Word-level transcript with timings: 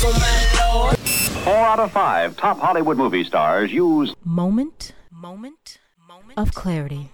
Four 0.00 1.58
out 1.58 1.78
of 1.78 1.92
five 1.92 2.34
top 2.34 2.58
Hollywood 2.58 2.96
movie 2.96 3.22
stars 3.22 3.70
use 3.70 4.14
Moment, 4.24 4.94
moment, 5.10 5.76
moment 6.08 6.38
of 6.38 6.54
clarity. 6.54 7.10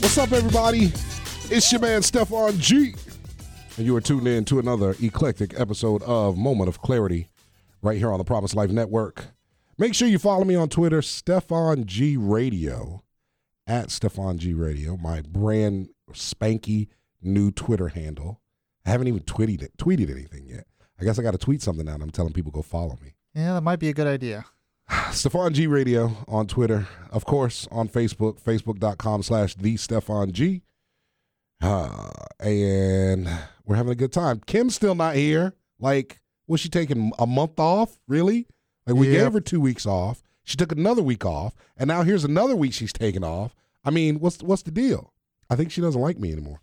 What's 0.00 0.18
up, 0.18 0.32
everybody? 0.32 0.92
It's 1.48 1.70
your 1.70 1.80
man 1.80 2.02
Stefan 2.02 2.58
G. 2.58 2.96
And 3.76 3.86
you 3.86 3.94
are 3.94 4.00
tuned 4.00 4.26
in 4.26 4.44
to 4.46 4.58
another 4.58 4.96
eclectic 5.00 5.54
episode 5.60 6.02
of 6.02 6.36
Moment 6.36 6.68
of 6.68 6.80
Clarity 6.80 7.28
right 7.82 7.98
here 7.98 8.10
on 8.10 8.18
the 8.18 8.24
Promise 8.24 8.56
Life 8.56 8.70
Network. 8.70 9.26
Make 9.78 9.94
sure 9.94 10.08
you 10.08 10.18
follow 10.18 10.42
me 10.42 10.56
on 10.56 10.68
Twitter, 10.68 11.02
Stefan 11.02 11.84
G 11.84 12.16
Radio, 12.16 13.04
at 13.64 13.92
Stefan 13.92 14.38
G 14.38 14.54
Radio, 14.54 14.96
my 14.96 15.20
brand 15.22 15.90
spanky 16.12 16.88
new 17.22 17.50
Twitter 17.50 17.88
handle. 17.88 18.40
I 18.86 18.90
haven't 18.90 19.08
even 19.08 19.20
tweeted 19.20 19.62
it, 19.62 19.76
tweeted 19.76 20.10
anything 20.10 20.46
yet. 20.48 20.66
I 21.00 21.04
guess 21.04 21.18
I 21.18 21.22
got 21.22 21.32
to 21.32 21.38
tweet 21.38 21.62
something 21.62 21.88
out. 21.88 22.00
I'm 22.00 22.10
telling 22.10 22.32
people 22.32 22.50
go 22.50 22.62
follow 22.62 22.98
me. 23.02 23.14
Yeah, 23.34 23.54
that 23.54 23.62
might 23.62 23.78
be 23.78 23.88
a 23.88 23.92
good 23.94 24.06
idea. 24.06 24.46
Stefan 25.12 25.52
G 25.54 25.66
Radio 25.66 26.12
on 26.26 26.46
Twitter, 26.46 26.88
of 27.10 27.24
course, 27.24 27.68
on 27.70 27.88
Facebook, 27.88 28.40
facebook.com 28.40 29.22
slash 29.22 29.54
the 29.54 29.76
Stefan 29.76 30.32
G. 30.32 30.62
Uh, 31.60 32.10
and 32.40 33.28
we're 33.64 33.76
having 33.76 33.92
a 33.92 33.96
good 33.96 34.12
time. 34.12 34.40
Kim's 34.46 34.74
still 34.74 34.94
not 34.94 35.14
here. 35.16 35.54
Like, 35.78 36.20
was 36.46 36.60
she 36.60 36.68
taking 36.68 37.12
a 37.18 37.26
month 37.26 37.58
off? 37.58 37.98
Really? 38.08 38.46
Like, 38.86 38.96
we 38.96 39.08
Yep. 39.12 39.18
gave 39.24 39.32
her 39.34 39.40
two 39.40 39.60
weeks 39.60 39.84
off. 39.86 40.22
She 40.44 40.56
took 40.56 40.72
another 40.72 41.02
week 41.02 41.26
off, 41.26 41.54
and 41.76 41.88
now 41.88 42.02
here's 42.02 42.24
another 42.24 42.56
week 42.56 42.72
she's 42.72 42.92
taking 42.92 43.22
off. 43.22 43.54
I 43.84 43.90
mean, 43.90 44.18
what's 44.18 44.42
what's 44.42 44.62
the 44.62 44.70
deal? 44.70 45.12
I 45.50 45.56
think 45.56 45.70
she 45.70 45.80
doesn't 45.82 46.00
like 46.00 46.18
me 46.18 46.32
anymore. 46.32 46.60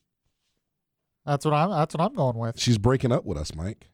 That's 1.25 1.45
what 1.45 1.53
I'm. 1.53 1.71
That's 1.71 1.95
what 1.95 2.03
I'm 2.03 2.13
going 2.13 2.37
with. 2.37 2.59
She's 2.59 2.77
breaking 2.77 3.11
up 3.11 3.25
with 3.25 3.37
us, 3.37 3.55
Mike. 3.55 3.89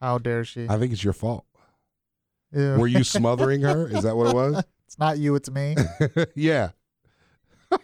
How 0.00 0.18
dare 0.18 0.44
she? 0.44 0.66
I 0.68 0.78
think 0.78 0.92
it's 0.92 1.02
your 1.02 1.12
fault. 1.12 1.44
Ew. 2.52 2.76
Were 2.76 2.86
you 2.86 3.02
smothering 3.02 3.62
her? 3.62 3.88
Is 3.88 4.02
that 4.04 4.16
what 4.16 4.28
it 4.28 4.34
was? 4.34 4.64
It's 4.86 5.00
not 5.00 5.18
you. 5.18 5.34
It's 5.34 5.50
me. 5.50 5.74
yeah. 6.36 6.68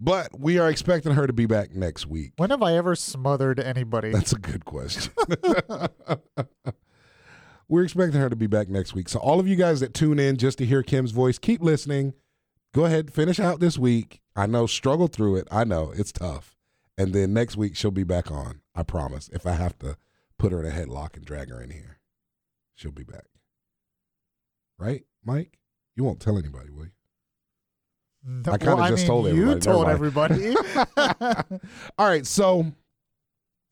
but 0.00 0.36
we 0.36 0.58
are 0.58 0.68
expecting 0.68 1.12
her 1.12 1.28
to 1.28 1.32
be 1.32 1.46
back 1.46 1.76
next 1.76 2.06
week. 2.08 2.32
when 2.38 2.50
have 2.50 2.60
I 2.60 2.76
ever 2.76 2.96
smothered 2.96 3.60
anybody? 3.60 4.10
That's 4.10 4.32
a 4.32 4.38
good 4.38 4.64
question. 4.64 5.12
We're 7.68 7.84
expecting 7.84 8.20
her 8.20 8.28
to 8.28 8.34
be 8.34 8.48
back 8.48 8.68
next 8.68 8.94
week. 8.94 9.08
So, 9.08 9.20
all 9.20 9.38
of 9.38 9.46
you 9.46 9.54
guys 9.54 9.78
that 9.78 9.94
tune 9.94 10.18
in 10.18 10.38
just 10.38 10.58
to 10.58 10.66
hear 10.66 10.82
Kim's 10.82 11.12
voice, 11.12 11.38
keep 11.38 11.62
listening. 11.62 12.14
Go 12.74 12.84
ahead, 12.84 13.12
finish 13.12 13.38
out 13.38 13.60
this 13.60 13.78
week. 13.78 14.20
I 14.34 14.46
know, 14.46 14.66
struggle 14.66 15.06
through 15.06 15.36
it. 15.36 15.46
I 15.52 15.62
know 15.62 15.92
it's 15.94 16.10
tough. 16.10 16.55
And 16.98 17.12
then 17.12 17.32
next 17.34 17.56
week, 17.56 17.76
she'll 17.76 17.90
be 17.90 18.04
back 18.04 18.30
on. 18.30 18.60
I 18.74 18.82
promise. 18.82 19.28
If 19.32 19.46
I 19.46 19.52
have 19.52 19.78
to 19.80 19.96
put 20.38 20.52
her 20.52 20.60
in 20.62 20.66
a 20.66 20.74
headlock 20.74 21.16
and 21.16 21.24
drag 21.24 21.50
her 21.50 21.60
in 21.60 21.70
here, 21.70 21.98
she'll 22.74 22.92
be 22.92 23.04
back. 23.04 23.24
Right, 24.78 25.04
Mike? 25.24 25.58
You 25.94 26.04
won't 26.04 26.20
tell 26.20 26.38
anybody, 26.38 26.70
will 26.70 26.84
you? 26.84 26.90
No, 28.28 28.52
I 28.52 28.58
kinda 28.58 28.76
well, 28.76 28.88
just 28.88 29.02
mean, 29.02 29.06
told 29.06 29.26
You 29.26 29.32
everybody. 29.32 29.60
told 29.60 29.86
Never 29.86 30.06
everybody. 30.06 30.56
All 31.98 32.08
right. 32.08 32.26
So, 32.26 32.66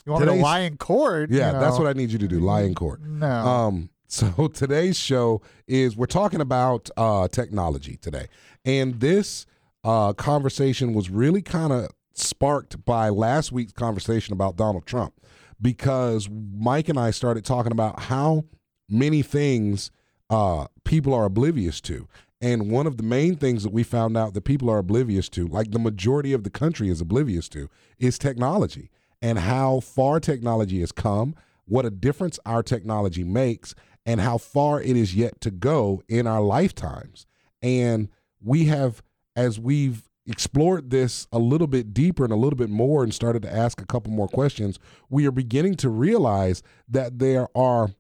you 0.07 0.13
want 0.13 0.27
me 0.27 0.33
to 0.37 0.41
lie 0.43 0.61
in 0.61 0.77
court? 0.77 1.31
yeah, 1.31 1.53
you 1.55 1.61
that's 1.61 1.79
what 1.79 1.89
I 1.89 1.93
need 1.93 2.11
you 2.11 2.19
to 2.19 2.29
do 2.29 2.41
lie 2.41 2.63
in 2.63 2.75
court. 2.75 3.01
No. 3.03 3.27
Um, 3.27 3.91
so 4.07 4.49
today's 4.55 4.97
show 4.99 5.43
is 5.67 5.97
we're 5.97 6.07
talking 6.07 6.41
about 6.41 6.89
uh, 6.97 7.27
technology 7.29 7.97
today, 7.97 8.29
and 8.65 9.01
this 9.01 9.45
uh, 9.83 10.13
conversation 10.13 10.95
was 10.95 11.11
really 11.11 11.43
kind 11.43 11.73
of 11.73 11.89
sparked 12.15 12.85
by 12.85 13.09
last 13.09 13.53
week's 13.53 13.73
conversation 13.73 14.33
about 14.33 14.57
Donald 14.57 14.87
Trump, 14.87 15.15
because 15.61 16.29
Mike 16.31 16.89
and 16.89 16.99
I 16.99 17.11
started 17.11 17.45
talking 17.45 17.73
about 17.73 18.05
how 18.05 18.45
many 18.89 19.23
things 19.23 19.91
uh, 20.31 20.67
people 20.85 21.13
are 21.13 21.25
oblivious 21.25 21.81
to. 21.83 22.09
And 22.41 22.71
one 22.71 22.87
of 22.87 22.97
the 22.99 23.03
main 23.03 23.37
things 23.37 23.63
that 23.63 23.73
we 23.73 23.83
found 23.83 24.17
out 24.17 24.35
that 24.35 24.43
people 24.43 24.69
are 24.69 24.79
oblivious 24.79 25.29
to, 25.31 25.47
like 25.47 25.71
the 25.71 25.79
majority 25.79 26.33
of 26.33 26.45
the 26.45 26.51
country 26.51 26.89
is 26.91 27.01
oblivious 27.01 27.49
to, 27.51 27.71
is 27.99 28.19
technology 28.19 28.91
and 29.23 29.39
how 29.39 29.81
far 29.81 30.21
technology 30.21 30.81
has 30.81 30.93
come, 30.93 31.35
what 31.65 31.87
a 31.87 31.91
difference 31.91 32.39
our 32.45 32.63
technology 32.63 33.25
makes, 33.25 33.75
and 34.05 34.21
how 34.21 34.37
far 34.37 34.83
it 34.83 34.97
is 34.97 35.15
yet 35.15 35.41
to 35.41 35.51
go 35.51 36.03
in 36.09 36.27
our 36.27 36.43
lifetimes. 36.43 37.25
And 37.63 38.11
we 38.43 38.67
have, 38.67 39.03
as 39.35 39.59
we've 39.59 40.07
explored 40.27 40.91
this 40.91 41.27
a 41.33 41.39
little 41.39 41.67
bit 41.67 41.93
deeper 41.93 42.25
and 42.25 42.33
a 42.33 42.37
little 42.37 42.57
bit 42.57 42.71
more 42.71 43.03
and 43.03 43.13
started 43.13 43.43
to 43.43 43.55
ask 43.55 43.81
a 43.81 43.87
couple 43.87 44.13
more 44.13 44.29
questions, 44.29 44.79
we 45.11 45.27
are 45.27 45.31
beginning 45.31 45.75
to 45.77 45.89
realize 45.89 46.63
that 46.89 47.19
there 47.19 47.49
are 47.57 47.91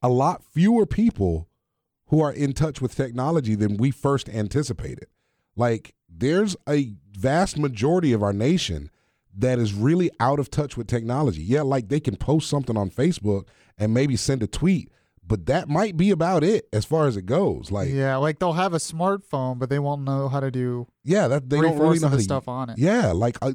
a 0.00 0.08
lot 0.08 0.44
fewer 0.44 0.86
people 0.86 1.48
who 2.06 2.20
are 2.20 2.32
in 2.32 2.52
touch 2.52 2.80
with 2.80 2.94
technology 2.94 3.54
than 3.54 3.76
we 3.76 3.90
first 3.90 4.28
anticipated. 4.28 5.06
Like, 5.56 5.94
there's 6.08 6.56
a 6.68 6.94
vast 7.12 7.58
majority 7.58 8.12
of 8.12 8.22
our 8.22 8.32
nation 8.32 8.90
that 9.36 9.58
is 9.58 9.74
really 9.74 10.10
out 10.20 10.40
of 10.40 10.50
touch 10.50 10.76
with 10.76 10.86
technology. 10.86 11.42
Yeah, 11.42 11.62
like 11.62 11.88
they 11.88 12.00
can 12.00 12.16
post 12.16 12.48
something 12.48 12.76
on 12.76 12.90
Facebook 12.90 13.46
and 13.76 13.92
maybe 13.94 14.16
send 14.16 14.42
a 14.42 14.46
tweet, 14.46 14.90
but 15.28 15.46
that 15.46 15.68
might 15.68 15.96
be 15.96 16.10
about 16.10 16.42
it 16.42 16.66
as 16.72 16.84
far 16.84 17.06
as 17.06 17.16
it 17.16 17.26
goes. 17.26 17.70
Like, 17.70 17.90
yeah, 17.90 18.16
like 18.16 18.38
they'll 18.38 18.54
have 18.54 18.72
a 18.72 18.78
smartphone, 18.78 19.58
but 19.58 19.68
they 19.68 19.78
won't 19.78 20.02
know 20.02 20.28
how 20.28 20.40
to 20.40 20.50
do 20.50 20.86
yeah 21.04 21.28
that 21.28 21.50
they 21.50 21.60
don't 21.60 21.78
really 21.78 21.98
know 21.98 22.08
how 22.08 22.14
the 22.14 22.18
to 22.18 22.24
stuff 22.24 22.48
on 22.48 22.70
it. 22.70 22.78
Yeah, 22.78 23.12
like 23.12 23.36
uh, 23.42 23.52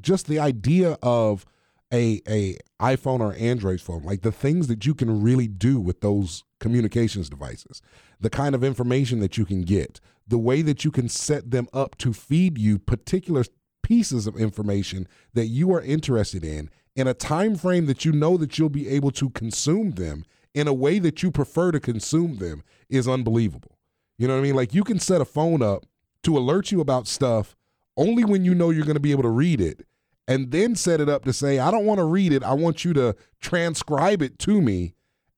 just 0.00 0.28
the 0.28 0.38
idea 0.38 0.96
of 1.02 1.44
a 1.92 2.22
a 2.28 2.56
iPhone 2.80 3.20
or 3.20 3.34
Android 3.34 3.80
phone, 3.80 4.04
like 4.04 4.22
the 4.22 4.32
things 4.32 4.68
that 4.68 4.86
you 4.86 4.94
can 4.94 5.20
really 5.20 5.48
do 5.48 5.80
with 5.80 6.00
those 6.00 6.44
communications 6.60 7.28
devices, 7.28 7.82
the 8.20 8.30
kind 8.30 8.54
of 8.54 8.62
information 8.62 9.20
that 9.20 9.36
you 9.36 9.44
can 9.44 9.62
get, 9.62 10.00
the 10.26 10.38
way 10.38 10.62
that 10.62 10.84
you 10.84 10.90
can 10.90 11.08
set 11.08 11.50
them 11.50 11.68
up 11.72 11.96
to 11.98 12.12
feed 12.12 12.58
you 12.58 12.78
particular 12.78 13.44
pieces 13.82 14.26
of 14.26 14.36
information 14.36 15.08
that 15.34 15.46
you 15.46 15.72
are 15.72 15.80
interested 15.80 16.44
in 16.44 16.70
in 16.94 17.06
a 17.06 17.14
time 17.14 17.56
frame 17.56 17.86
that 17.86 18.04
you 18.04 18.12
know 18.12 18.36
that 18.36 18.58
you'll 18.58 18.68
be 18.68 18.88
able 18.88 19.10
to 19.10 19.30
consume 19.30 19.92
them 19.92 20.24
in 20.58 20.66
a 20.66 20.72
way 20.72 20.98
that 20.98 21.22
you 21.22 21.30
prefer 21.30 21.70
to 21.70 21.78
consume 21.78 22.38
them 22.38 22.64
is 22.88 23.06
unbelievable. 23.06 23.78
You 24.18 24.26
know 24.26 24.34
what 24.34 24.40
I 24.40 24.42
mean? 24.42 24.56
Like 24.56 24.74
you 24.74 24.82
can 24.82 24.98
set 24.98 25.20
a 25.20 25.24
phone 25.24 25.62
up 25.62 25.86
to 26.24 26.36
alert 26.36 26.72
you 26.72 26.80
about 26.80 27.06
stuff 27.06 27.56
only 27.96 28.24
when 28.24 28.44
you 28.44 28.56
know 28.56 28.70
you're 28.70 28.84
going 28.84 28.96
to 28.96 29.00
be 29.00 29.12
able 29.12 29.22
to 29.22 29.28
read 29.28 29.60
it 29.60 29.86
and 30.26 30.50
then 30.50 30.74
set 30.74 31.00
it 31.00 31.08
up 31.08 31.24
to 31.26 31.32
say 31.32 31.60
I 31.60 31.70
don't 31.70 31.86
want 31.86 31.98
to 31.98 32.04
read 32.04 32.32
it. 32.32 32.42
I 32.42 32.54
want 32.54 32.84
you 32.84 32.92
to 32.94 33.14
transcribe 33.40 34.20
it 34.20 34.40
to 34.40 34.60
me 34.60 34.94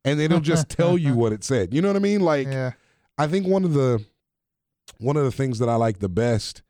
and 0.07 0.19
then 0.19 0.27
it'll 0.27 0.41
just 0.41 0.71
tell 0.71 0.97
you 0.97 1.15
what 1.17 1.35
it 1.35 1.45
said. 1.45 1.75
You 1.75 1.83
know 1.83 1.89
what 1.89 1.97
I 1.97 2.01
mean? 2.01 2.21
Like 2.21 2.47
Yeah. 2.47 2.73
I 3.19 3.27
think 3.27 3.47
one 3.47 3.65
of 3.65 3.75
the 3.75 4.03
one 4.97 5.19
of 5.19 5.25
the 5.25 5.33
things 5.33 5.59
that 5.59 5.69
I 5.69 5.75
like 5.75 5.99
the 5.99 6.09
best 6.09 6.63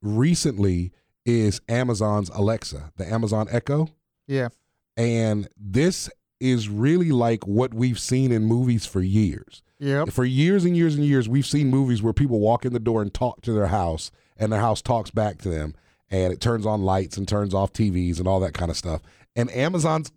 recently 0.00 0.92
is 1.26 1.60
Amazon's 1.68 2.30
Alexa, 2.30 2.92
the 2.96 3.06
Amazon 3.06 3.48
Echo. 3.50 3.90
Yeah. 4.26 4.48
And 4.96 5.48
this 5.58 6.08
is 6.40 6.68
really 6.68 7.10
like 7.10 7.46
what 7.46 7.74
we've 7.74 7.98
seen 7.98 8.30
in 8.32 8.44
movies 8.44 8.86
for 8.86 9.00
years. 9.00 9.62
Yep. 9.80 10.10
For 10.10 10.24
years 10.24 10.64
and 10.64 10.76
years 10.76 10.94
and 10.96 11.04
years, 11.04 11.28
we've 11.28 11.46
seen 11.46 11.68
movies 11.68 12.02
where 12.02 12.12
people 12.12 12.40
walk 12.40 12.64
in 12.64 12.72
the 12.72 12.78
door 12.80 13.00
and 13.02 13.12
talk 13.14 13.42
to 13.42 13.52
their 13.52 13.68
house, 13.68 14.10
and 14.36 14.52
their 14.52 14.60
house 14.60 14.82
talks 14.82 15.10
back 15.10 15.38
to 15.38 15.48
them, 15.48 15.74
and 16.10 16.32
it 16.32 16.40
turns 16.40 16.66
on 16.66 16.82
lights 16.82 17.16
and 17.16 17.28
turns 17.28 17.54
off 17.54 17.72
TVs 17.72 18.18
and 18.18 18.26
all 18.26 18.40
that 18.40 18.54
kind 18.54 18.70
of 18.70 18.76
stuff. 18.76 19.02
And 19.36 19.50
Amazon's 19.52 20.10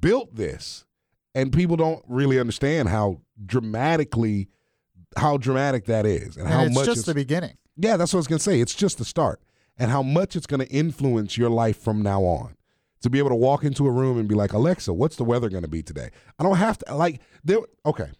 built 0.00 0.34
this, 0.36 0.84
and 1.34 1.52
people 1.52 1.76
don't 1.76 2.04
really 2.08 2.38
understand 2.38 2.88
how 2.88 3.20
dramatically 3.44 4.48
how 5.16 5.36
dramatic 5.38 5.86
that 5.86 6.06
is, 6.06 6.36
and, 6.36 6.46
And 6.46 6.54
how 6.54 6.62
it's 6.62 6.74
much 6.74 6.84
just 6.86 6.98
it's- 7.00 7.06
the 7.06 7.14
beginning. 7.14 7.56
yeah, 7.76 7.96
that's 7.96 8.12
what 8.12 8.18
I 8.18 8.20
was 8.20 8.26
gonna 8.28 8.38
say. 8.38 8.60
It's 8.60 8.74
just 8.76 8.98
the 8.98 9.04
start, 9.04 9.40
and 9.76 9.90
how 9.90 10.04
much 10.04 10.36
it's 10.36 10.46
gonna 10.46 10.64
influence 10.70 11.36
your 11.36 11.50
life 11.50 11.76
from 11.76 12.00
now 12.00 12.22
on. 12.22 12.54
To 13.02 13.10
be 13.10 13.18
able 13.18 13.30
to 13.30 13.34
walk 13.36 13.64
into 13.64 13.86
a 13.86 13.90
room 13.90 14.18
and 14.18 14.28
be 14.28 14.34
like, 14.34 14.52
Alexa, 14.52 14.92
what's 14.92 15.16
the 15.16 15.24
weather 15.24 15.48
gonna 15.48 15.68
be 15.68 15.82
today? 15.82 16.10
I 16.38 16.42
don't 16.42 16.56
have 16.56 16.78
to 16.78 16.94
like 16.94 17.20
there. 17.42 17.58
Okay, 17.86 18.10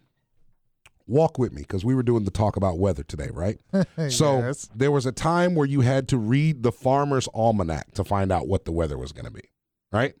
walk 1.07 1.37
with 1.37 1.51
me 1.53 1.61
because 1.61 1.83
we 1.85 1.93
were 1.93 2.03
doing 2.03 2.23
the 2.25 2.31
talk 2.31 2.55
about 2.55 2.79
weather 2.79 3.03
today, 3.03 3.29
right? 3.31 3.59
So 4.09 4.39
Yes. 4.39 4.69
there 4.75 4.91
was 4.91 5.05
a 5.05 5.11
time 5.11 5.55
where 5.55 5.67
you 5.67 5.81
had 5.81 6.07
to 6.09 6.17
read 6.17 6.63
the 6.63 6.71
Farmer's 6.71 7.27
Almanac 7.33 7.91
to 7.93 8.03
find 8.03 8.31
out 8.31 8.47
what 8.47 8.65
the 8.65 8.71
weather 8.71 8.97
was 8.97 9.11
gonna 9.11 9.31
be, 9.31 9.51
right? 9.91 10.15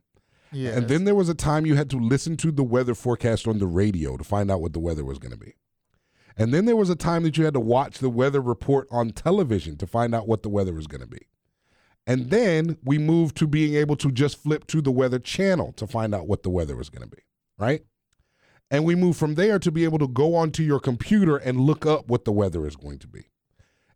Yes. 0.51 0.75
And 0.75 0.87
then 0.89 1.05
there 1.05 1.15
was 1.15 1.29
a 1.29 1.33
time 1.33 1.65
you 1.65 1.75
had 1.75 1.89
to 1.91 1.97
listen 1.97 2.35
to 2.37 2.51
the 2.51 2.63
weather 2.63 2.93
forecast 2.93 3.47
on 3.47 3.59
the 3.59 3.67
radio 3.67 4.17
to 4.17 4.23
find 4.23 4.51
out 4.51 4.61
what 4.61 4.73
the 4.73 4.79
weather 4.81 5.05
was 5.05 5.17
going 5.17 5.31
to 5.31 5.37
be. 5.37 5.53
And 6.35 6.53
then 6.53 6.65
there 6.65 6.75
was 6.75 6.89
a 6.89 6.95
time 6.97 7.23
that 7.23 7.37
you 7.37 7.45
had 7.45 7.53
to 7.53 7.61
watch 7.61 7.99
the 7.99 8.09
weather 8.09 8.41
report 8.41 8.89
on 8.91 9.11
television 9.11 9.77
to 9.77 9.87
find 9.87 10.13
out 10.13 10.27
what 10.27 10.43
the 10.43 10.49
weather 10.49 10.73
was 10.73 10.87
going 10.87 10.99
to 10.99 11.07
be. 11.07 11.25
And 12.07 12.21
mm-hmm. 12.21 12.29
then 12.29 12.77
we 12.83 12.97
moved 12.97 13.37
to 13.37 13.47
being 13.47 13.75
able 13.75 13.95
to 13.97 14.11
just 14.11 14.41
flip 14.41 14.67
to 14.67 14.81
the 14.81 14.91
weather 14.91 15.19
channel 15.19 15.73
to 15.73 15.87
find 15.87 16.15
out 16.15 16.27
what 16.27 16.43
the 16.43 16.49
weather 16.49 16.75
was 16.75 16.89
going 16.89 17.07
to 17.07 17.15
be, 17.15 17.21
right? 17.57 17.83
And 18.69 18.85
we 18.85 18.95
moved 18.95 19.19
from 19.19 19.35
there 19.35 19.59
to 19.59 19.71
be 19.71 19.83
able 19.83 19.99
to 19.99 20.07
go 20.07 20.35
onto 20.35 20.63
your 20.63 20.79
computer 20.79 21.37
and 21.37 21.59
look 21.59 21.85
up 21.85 22.07
what 22.07 22.25
the 22.25 22.31
weather 22.31 22.65
is 22.65 22.75
going 22.75 22.99
to 22.99 23.07
be. 23.07 23.25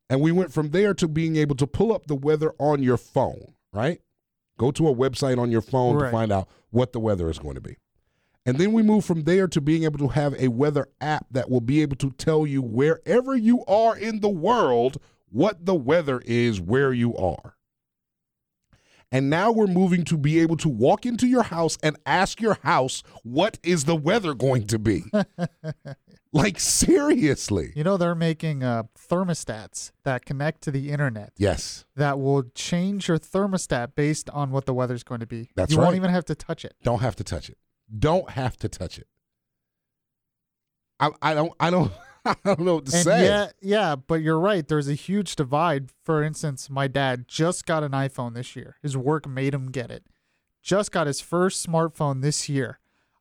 And 0.09 0.21
we 0.21 0.31
went 0.31 0.53
from 0.53 0.69
there 0.69 0.93
to 0.95 1.07
being 1.07 1.37
able 1.37 1.55
to 1.55 1.65
pull 1.65 1.93
up 1.93 2.07
the 2.07 2.15
weather 2.15 2.53
on 2.59 2.83
your 2.83 2.97
phone, 2.97 3.55
right? 3.73 4.01
Go 4.57 4.71
to 4.71 4.87
a 4.87 4.95
website 4.95 5.39
on 5.39 5.49
your 5.49 5.61
phone 5.61 5.99
to 5.99 6.11
find 6.11 6.31
out 6.31 6.47
what 6.69 6.93
the 6.93 6.99
weather 6.99 7.29
is 7.29 7.39
going 7.39 7.55
to 7.55 7.61
be. 7.61 7.77
And 8.45 8.57
then 8.59 8.73
we 8.73 8.83
move 8.83 9.03
from 9.03 9.23
there 9.23 9.47
to 9.47 9.59
being 9.59 9.85
able 9.85 9.97
to 9.99 10.09
have 10.09 10.35
a 10.35 10.49
weather 10.49 10.87
app 11.01 11.25
that 11.31 11.49
will 11.49 11.61
be 11.61 11.81
able 11.81 11.95
to 11.97 12.11
tell 12.11 12.45
you 12.45 12.61
wherever 12.61 13.35
you 13.35 13.65
are 13.65 13.97
in 13.97 14.19
the 14.19 14.29
world 14.29 14.97
what 15.31 15.65
the 15.65 15.73
weather 15.73 16.21
is 16.25 16.61
where 16.61 16.93
you 16.93 17.15
are. 17.17 17.54
And 19.11 19.29
now 19.29 19.51
we're 19.51 19.67
moving 19.67 20.03
to 20.05 20.17
be 20.17 20.39
able 20.39 20.57
to 20.57 20.69
walk 20.69 21.05
into 21.05 21.27
your 21.27 21.43
house 21.43 21.77
and 21.83 21.97
ask 22.05 22.41
your 22.41 22.55
house, 22.63 23.03
what 23.23 23.59
is 23.63 23.85
the 23.85 23.95
weather 23.95 24.33
going 24.33 24.67
to 24.67 24.79
be? 24.79 25.03
like, 26.33 26.59
seriously. 26.59 27.71
You 27.75 27.83
know, 27.83 27.97
they're 27.97 28.15
making 28.15 28.63
uh, 28.63 28.83
thermostats 28.97 29.91
that 30.03 30.25
connect 30.25 30.61
to 30.63 30.71
the 30.71 30.91
internet 30.91 31.33
Yes, 31.37 31.85
that 31.95 32.19
will 32.19 32.43
change 32.55 33.07
your 33.07 33.19
thermostat 33.19 33.95
based 33.95 34.29
on 34.31 34.51
what 34.51 34.65
the 34.65 34.73
weather's 34.73 35.03
going 35.03 35.21
to 35.21 35.27
be. 35.27 35.49
That's 35.55 35.71
you 35.71 35.77
won't 35.79 35.95
even 35.95 36.09
have 36.09 36.25
to 36.25 36.35
touch 36.35 36.65
it. 36.65 36.75
don't 36.83 37.01
have 37.01 37.15
to 37.17 37.23
touch 37.23 37.49
it. 37.49 37.57
Don't 37.97 38.31
have 38.31 38.57
to 38.57 38.69
touch 38.69 38.97
it. 38.97 39.07
I, 40.99 41.11
I 41.21 41.33
don't, 41.33 41.53
I 41.59 41.69
don't, 41.69 41.91
I 42.27 42.35
don't 42.43 42.59
know 42.61 42.75
what 42.75 42.85
to 42.87 42.95
and 42.95 43.03
say. 43.03 43.25
yeah, 43.25 43.47
yeah, 43.61 43.95
but 43.95 44.21
you're 44.21 44.39
right. 44.39 44.67
There's 44.67 44.87
a 44.87 44.93
huge 44.95 45.35
divide. 45.35 45.89
For 46.03 46.23
instance, 46.23 46.69
my 46.69 46.87
dad 46.87 47.27
just 47.27 47.65
got 47.65 47.83
an 47.83 47.91
iPhone 47.91 48.33
this 48.33 48.55
year. 48.55 48.77
His 48.81 48.97
work 48.97 49.27
made 49.27 49.53
him 49.53 49.71
get 49.71 49.91
it. 49.91 50.05
Just 50.63 50.91
got 50.91 51.05
his 51.07 51.21
first 51.21 51.65
smartphone 51.65 52.21
this 52.21 52.49
year. 52.49 52.79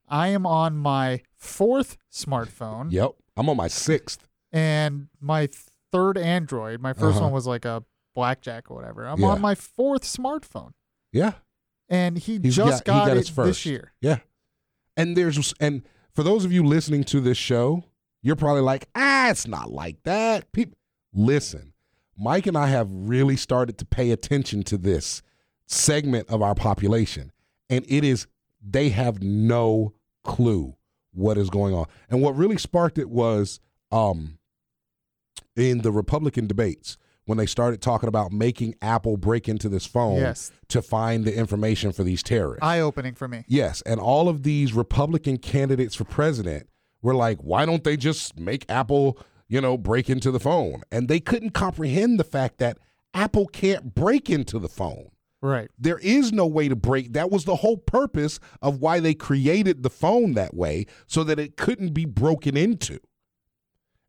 I 0.08 0.28
am 0.28 0.46
on 0.46 0.76
my 0.76 1.22
fourth 1.36 1.96
smartphone 2.12 2.90
Yep, 2.92 3.12
I'm 3.36 3.48
on 3.48 3.56
my 3.56 3.68
sixth. 3.68 4.26
and 4.52 5.08
my 5.20 5.48
third 5.92 6.16
Android. 6.18 6.80
My 6.80 6.92
1st 6.92 7.16
Uh-huh. 7.16 7.20
one 7.24 7.32
was 7.32 7.46
like 7.46 7.64
a 7.64 7.84
blackjack 8.14 8.70
or 8.70 8.74
whatever. 8.76 9.06
I'm 9.06 9.20
Yeah. 9.20 9.28
on 9.28 9.40
my 9.40 9.54
fourth 9.54 10.02
smartphone, 10.02 10.72
Yeah, 11.12 11.34
and 11.88 12.16
he 12.18 12.38
He's 12.38 12.56
just 12.56 12.84
got- 12.84 12.92
he 12.94 12.98
got, 13.00 13.06
got 13.08 13.16
it 13.16 13.18
his 13.18 13.28
first. 13.28 13.48
this 13.48 13.66
year. 13.66 13.92
Yeah. 14.00 14.18
And 14.96 15.16
there's 15.16 15.52
and 15.60 15.82
for 16.12 16.22
those 16.22 16.44
of 16.44 16.52
you 16.52 16.62
listening 16.62 17.04
to 17.04 17.20
this 17.20 17.36
show, 17.38 17.84
you're 18.24 18.34
probably 18.36 18.62
like, 18.62 18.88
ah, 18.96 19.30
it's 19.30 19.46
not 19.46 19.70
like 19.70 20.02
that. 20.02 20.50
People 20.50 20.76
listen. 21.12 21.74
Mike 22.18 22.46
and 22.46 22.56
I 22.56 22.66
have 22.68 22.88
really 22.90 23.36
started 23.36 23.76
to 23.78 23.84
pay 23.84 24.10
attention 24.10 24.62
to 24.64 24.76
this 24.78 25.22
segment 25.66 26.28
of 26.30 26.42
our 26.42 26.54
population. 26.54 27.30
And 27.70 27.84
it 27.88 28.02
is 28.02 28.26
they 28.66 28.88
have 28.88 29.22
no 29.22 29.92
clue 30.24 30.74
what 31.12 31.36
is 31.36 31.50
going 31.50 31.74
on. 31.74 31.86
And 32.08 32.22
what 32.22 32.34
really 32.36 32.56
sparked 32.58 32.98
it 32.98 33.10
was 33.10 33.60
um 33.92 34.38
in 35.56 35.82
the 35.82 35.92
Republican 35.92 36.46
debates 36.46 36.96
when 37.26 37.38
they 37.38 37.46
started 37.46 37.80
talking 37.80 38.08
about 38.08 38.32
making 38.32 38.74
Apple 38.82 39.16
break 39.16 39.48
into 39.48 39.68
this 39.68 39.86
phone 39.86 40.18
Yes, 40.18 40.50
to 40.68 40.82
find 40.82 41.24
the 41.24 41.34
information 41.36 41.92
for 41.92 42.04
these 42.04 42.22
terrorists. 42.22 42.62
eye 42.64 42.80
opening 42.80 43.14
for 43.14 43.28
me. 43.28 43.44
Yes, 43.48 43.82
and 43.82 44.00
all 44.00 44.28
of 44.28 44.42
these 44.42 44.72
Republican 44.72 45.38
candidates 45.38 45.94
for 45.94 46.04
president 46.04 46.68
were 47.04 47.14
like, 47.14 47.38
why 47.40 47.66
don't 47.66 47.84
they 47.84 47.96
just 47.96 48.40
make 48.40 48.64
Apple, 48.68 49.18
you 49.46 49.60
know, 49.60 49.76
break 49.76 50.08
into 50.08 50.30
the 50.30 50.40
phone? 50.40 50.82
And 50.90 51.06
they 51.06 51.20
couldn't 51.20 51.50
comprehend 51.50 52.18
the 52.18 52.24
fact 52.24 52.58
that 52.58 52.78
Apple 53.12 53.46
can't 53.46 53.94
break 53.94 54.30
into 54.30 54.58
the 54.58 54.70
phone. 54.70 55.10
Right. 55.42 55.70
There 55.78 55.98
is 55.98 56.32
no 56.32 56.46
way 56.46 56.68
to 56.68 56.74
break. 56.74 57.12
That 57.12 57.30
was 57.30 57.44
the 57.44 57.56
whole 57.56 57.76
purpose 57.76 58.40
of 58.62 58.80
why 58.80 58.98
they 59.00 59.12
created 59.12 59.82
the 59.82 59.90
phone 59.90 60.32
that 60.32 60.54
way 60.54 60.86
so 61.06 61.22
that 61.24 61.38
it 61.38 61.58
couldn't 61.58 61.92
be 61.92 62.06
broken 62.06 62.56
into. 62.56 62.98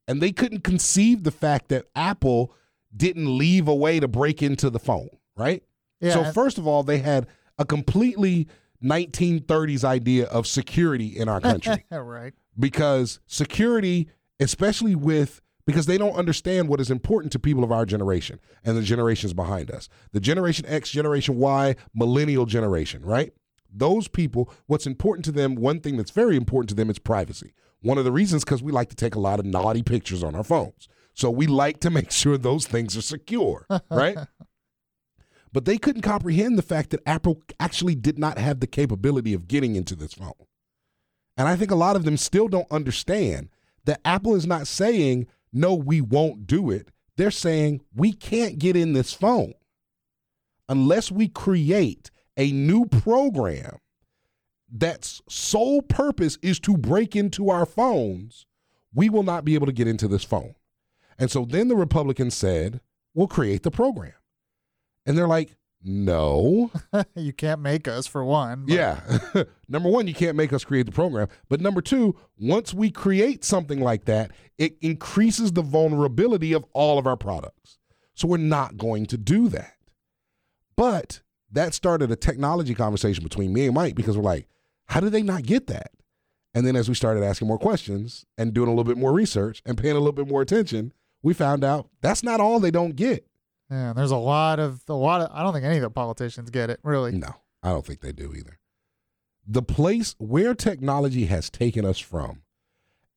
And 0.08 0.22
they 0.22 0.32
couldn't 0.32 0.64
conceive 0.64 1.24
the 1.24 1.32
fact 1.32 1.68
that 1.70 1.86
Apple 1.96 2.54
didn't 2.96 3.38
leave 3.38 3.68
a 3.68 3.76
way 3.76 4.00
to 4.00 4.08
break 4.08 4.42
into 4.42 4.70
the 4.70 4.80
phone, 4.80 5.10
right? 5.36 5.62
Yeah. 6.00 6.14
So 6.14 6.32
first 6.32 6.58
of 6.58 6.66
all, 6.66 6.84
they 6.84 7.00
had 7.00 7.28
a 7.58 7.66
completely 7.66 8.48
1930s 8.82 9.84
idea 9.84 10.28
of 10.28 10.48
security 10.48 11.18
in 11.18 11.28
our 11.28 11.42
country 11.42 11.86
right. 11.92 12.34
Because 12.58 13.20
security, 13.28 14.10
especially 14.40 14.96
with 14.96 15.42
because 15.66 15.88
they 15.88 15.98
don't 15.98 16.16
understand 16.16 16.68
what 16.68 16.80
is 16.80 16.92
important 16.92 17.32
to 17.32 17.40
people 17.40 17.64
of 17.64 17.72
our 17.72 17.86
generation 17.86 18.40
and 18.64 18.78
the 18.78 18.84
generations 18.84 19.34
behind 19.34 19.72
us. 19.72 19.90
The 20.12 20.20
generation 20.20 20.66
X, 20.68 20.92
generation 20.92 21.38
Y, 21.38 21.76
millennial 21.94 22.46
generation, 22.46 23.04
right? 23.04 23.34
Those 23.74 24.08
people, 24.08 24.52
what's 24.68 24.86
important 24.86 25.26
to 25.26 25.32
them, 25.32 25.56
one 25.56 25.80
thing 25.80 25.98
that's 25.98 26.12
very 26.12 26.38
important 26.38 26.70
to 26.70 26.76
them 26.76 26.90
is 26.90 27.00
privacy. 27.00 27.54
One 27.82 27.98
of 27.98 28.06
the 28.06 28.12
reasons 28.12 28.46
because 28.46 28.64
we 28.64 28.72
like 28.72 28.90
to 28.90 28.96
take 28.96 29.16
a 29.16 29.20
lot 29.20 29.40
of 29.40 29.46
naughty 29.46 29.84
pictures 29.84 30.24
on 30.24 30.36
our 30.36 30.44
phones. 30.44 30.88
So 31.14 31.32
we 31.32 31.48
like 31.48 31.80
to 31.82 31.90
make 31.92 32.12
sure 32.12 32.38
those 32.38 32.68
things 32.68 32.96
are 32.96 33.02
secure, 33.02 33.66
right? 33.90 34.18
but 35.52 35.66
they 35.66 35.78
couldn't 35.78 36.04
comprehend 36.04 36.58
the 36.58 36.64
fact 36.64 36.92
that 36.92 37.02
Apple 37.06 37.42
actually 37.60 37.96
did 37.96 38.20
not 38.20 38.38
have 38.38 38.60
the 38.60 38.68
capability 38.68 39.34
of 39.34 39.48
getting 39.48 39.76
into 39.76 39.96
this 39.96 40.14
phone. 40.14 40.34
And 41.38 41.48
I 41.48 41.56
think 41.56 41.72
a 41.72 41.76
lot 41.76 41.96
of 41.96 42.06
them 42.06 42.18
still 42.18 42.48
don't 42.48 42.72
understand 42.72 43.50
that 43.86 44.02
Apple 44.06 44.36
is 44.36 44.48
not 44.48 44.68
saying, 44.68 45.28
no, 45.52 45.74
we 45.74 46.02
won't 46.02 46.48
do 46.48 46.70
it. 46.72 46.90
They're 47.18 47.32
saying, 47.32 47.82
we 47.96 48.14
can't 48.14 48.60
get 48.60 48.76
in 48.76 48.94
this 48.94 49.14
phone 49.14 49.54
unless 50.68 51.12
we 51.12 51.28
create 51.28 52.12
a 52.38 52.52
new 52.52 52.86
program 52.86 53.78
that's 54.70 55.22
sole 55.30 55.82
purpose 55.82 56.38
is 56.42 56.60
to 56.62 56.78
break 56.78 57.16
into 57.16 57.50
our 57.50 57.66
phones. 57.66 58.46
We 58.94 59.10
will 59.10 59.24
not 59.24 59.46
be 59.46 59.56
able 59.56 59.68
to 59.68 59.74
get 59.74 59.88
into 59.88 60.08
this 60.08 60.24
phone. 60.24 60.56
And 61.18 61.32
so 61.32 61.46
then 61.46 61.68
the 61.68 61.76
Republicans 61.76 62.36
said, 62.36 62.82
we'll 63.14 63.28
create 63.28 63.64
the 63.64 63.72
program. 63.72 64.14
And 65.06 65.18
they're 65.18 65.28
like, 65.28 65.56
no. 65.86 66.72
you 67.16 67.32
can't 67.32 67.62
make 67.62 67.88
us 67.88 68.08
for 68.08 68.24
one. 68.26 68.66
but- 68.66 68.74
Yeah. 68.74 69.44
number 69.70 69.88
one, 69.90 70.08
you 70.08 70.14
can't 70.14 70.36
make 70.36 70.52
us 70.52 70.64
create 70.66 70.86
the 70.88 70.92
program. 70.92 71.28
But 71.48 71.62
number 71.62 71.82
two, 71.82 72.16
once 72.38 72.74
we 72.74 72.90
create 72.92 73.44
something 73.46 73.80
like 73.80 74.06
that, 74.06 74.32
it 74.58 74.76
increases 74.82 75.52
the 75.54 75.62
vulnerability 75.62 76.52
of 76.54 76.66
all 76.74 76.98
of 76.98 77.06
our 77.08 77.16
products. 77.18 77.78
So 78.16 78.28
we're 78.28 78.38
not 78.38 78.78
going 78.78 79.06
to 79.08 79.18
do 79.18 79.48
that. 79.50 79.74
But 80.76 81.22
that 81.52 81.74
started 81.74 82.12
a 82.12 82.16
technology 82.16 82.74
conversation 82.74 83.24
between 83.24 83.54
me 83.54 83.66
and 83.66 83.76
Mike 83.76 83.96
because 83.96 84.18
we're 84.18 84.24
like, 84.24 84.48
how 84.88 85.00
did 85.00 85.12
they 85.12 85.22
not 85.24 85.44
get 85.44 85.68
that? 85.68 85.92
And 86.54 86.66
then 86.66 86.76
as 86.76 86.88
we 86.88 86.96
started 86.96 87.24
asking 87.24 87.48
more 87.48 87.58
questions 87.60 88.26
and 88.38 88.54
doing 88.54 88.68
a 88.68 88.72
little 88.72 88.84
bit 88.86 88.98
more 88.98 89.12
research 89.14 89.62
and 89.66 89.78
paying 89.78 89.96
a 89.96 90.00
little 90.00 90.14
bit 90.14 90.28
more 90.28 90.42
attention, 90.42 90.94
we 91.22 91.34
found 91.34 91.64
out 91.64 91.90
that's 92.02 92.24
not 92.24 92.40
all 92.40 92.60
they 92.60 92.72
don't 92.72 92.96
get. 92.96 93.28
Yeah, 93.70 93.94
there's 93.94 94.12
a 94.12 94.18
lot 94.18 94.60
of 94.60 94.82
a 94.88 94.94
lot 94.94 95.22
of. 95.22 95.30
I 95.34 95.44
don't 95.44 95.54
think 95.54 95.66
any 95.66 95.78
of 95.78 95.82
the 95.82 95.90
politicians 95.90 96.50
get 96.50 96.70
it 96.70 96.80
really. 96.84 97.14
No, 97.14 97.36
I 97.64 97.70
don't 97.70 97.86
think 97.86 98.02
they 98.02 98.12
do 98.12 98.34
either. 98.34 98.60
The 99.48 99.62
place 99.62 100.16
where 100.18 100.54
technology 100.54 101.26
has 101.26 101.50
taken 101.50 101.86
us 101.86 102.00
from 102.00 102.42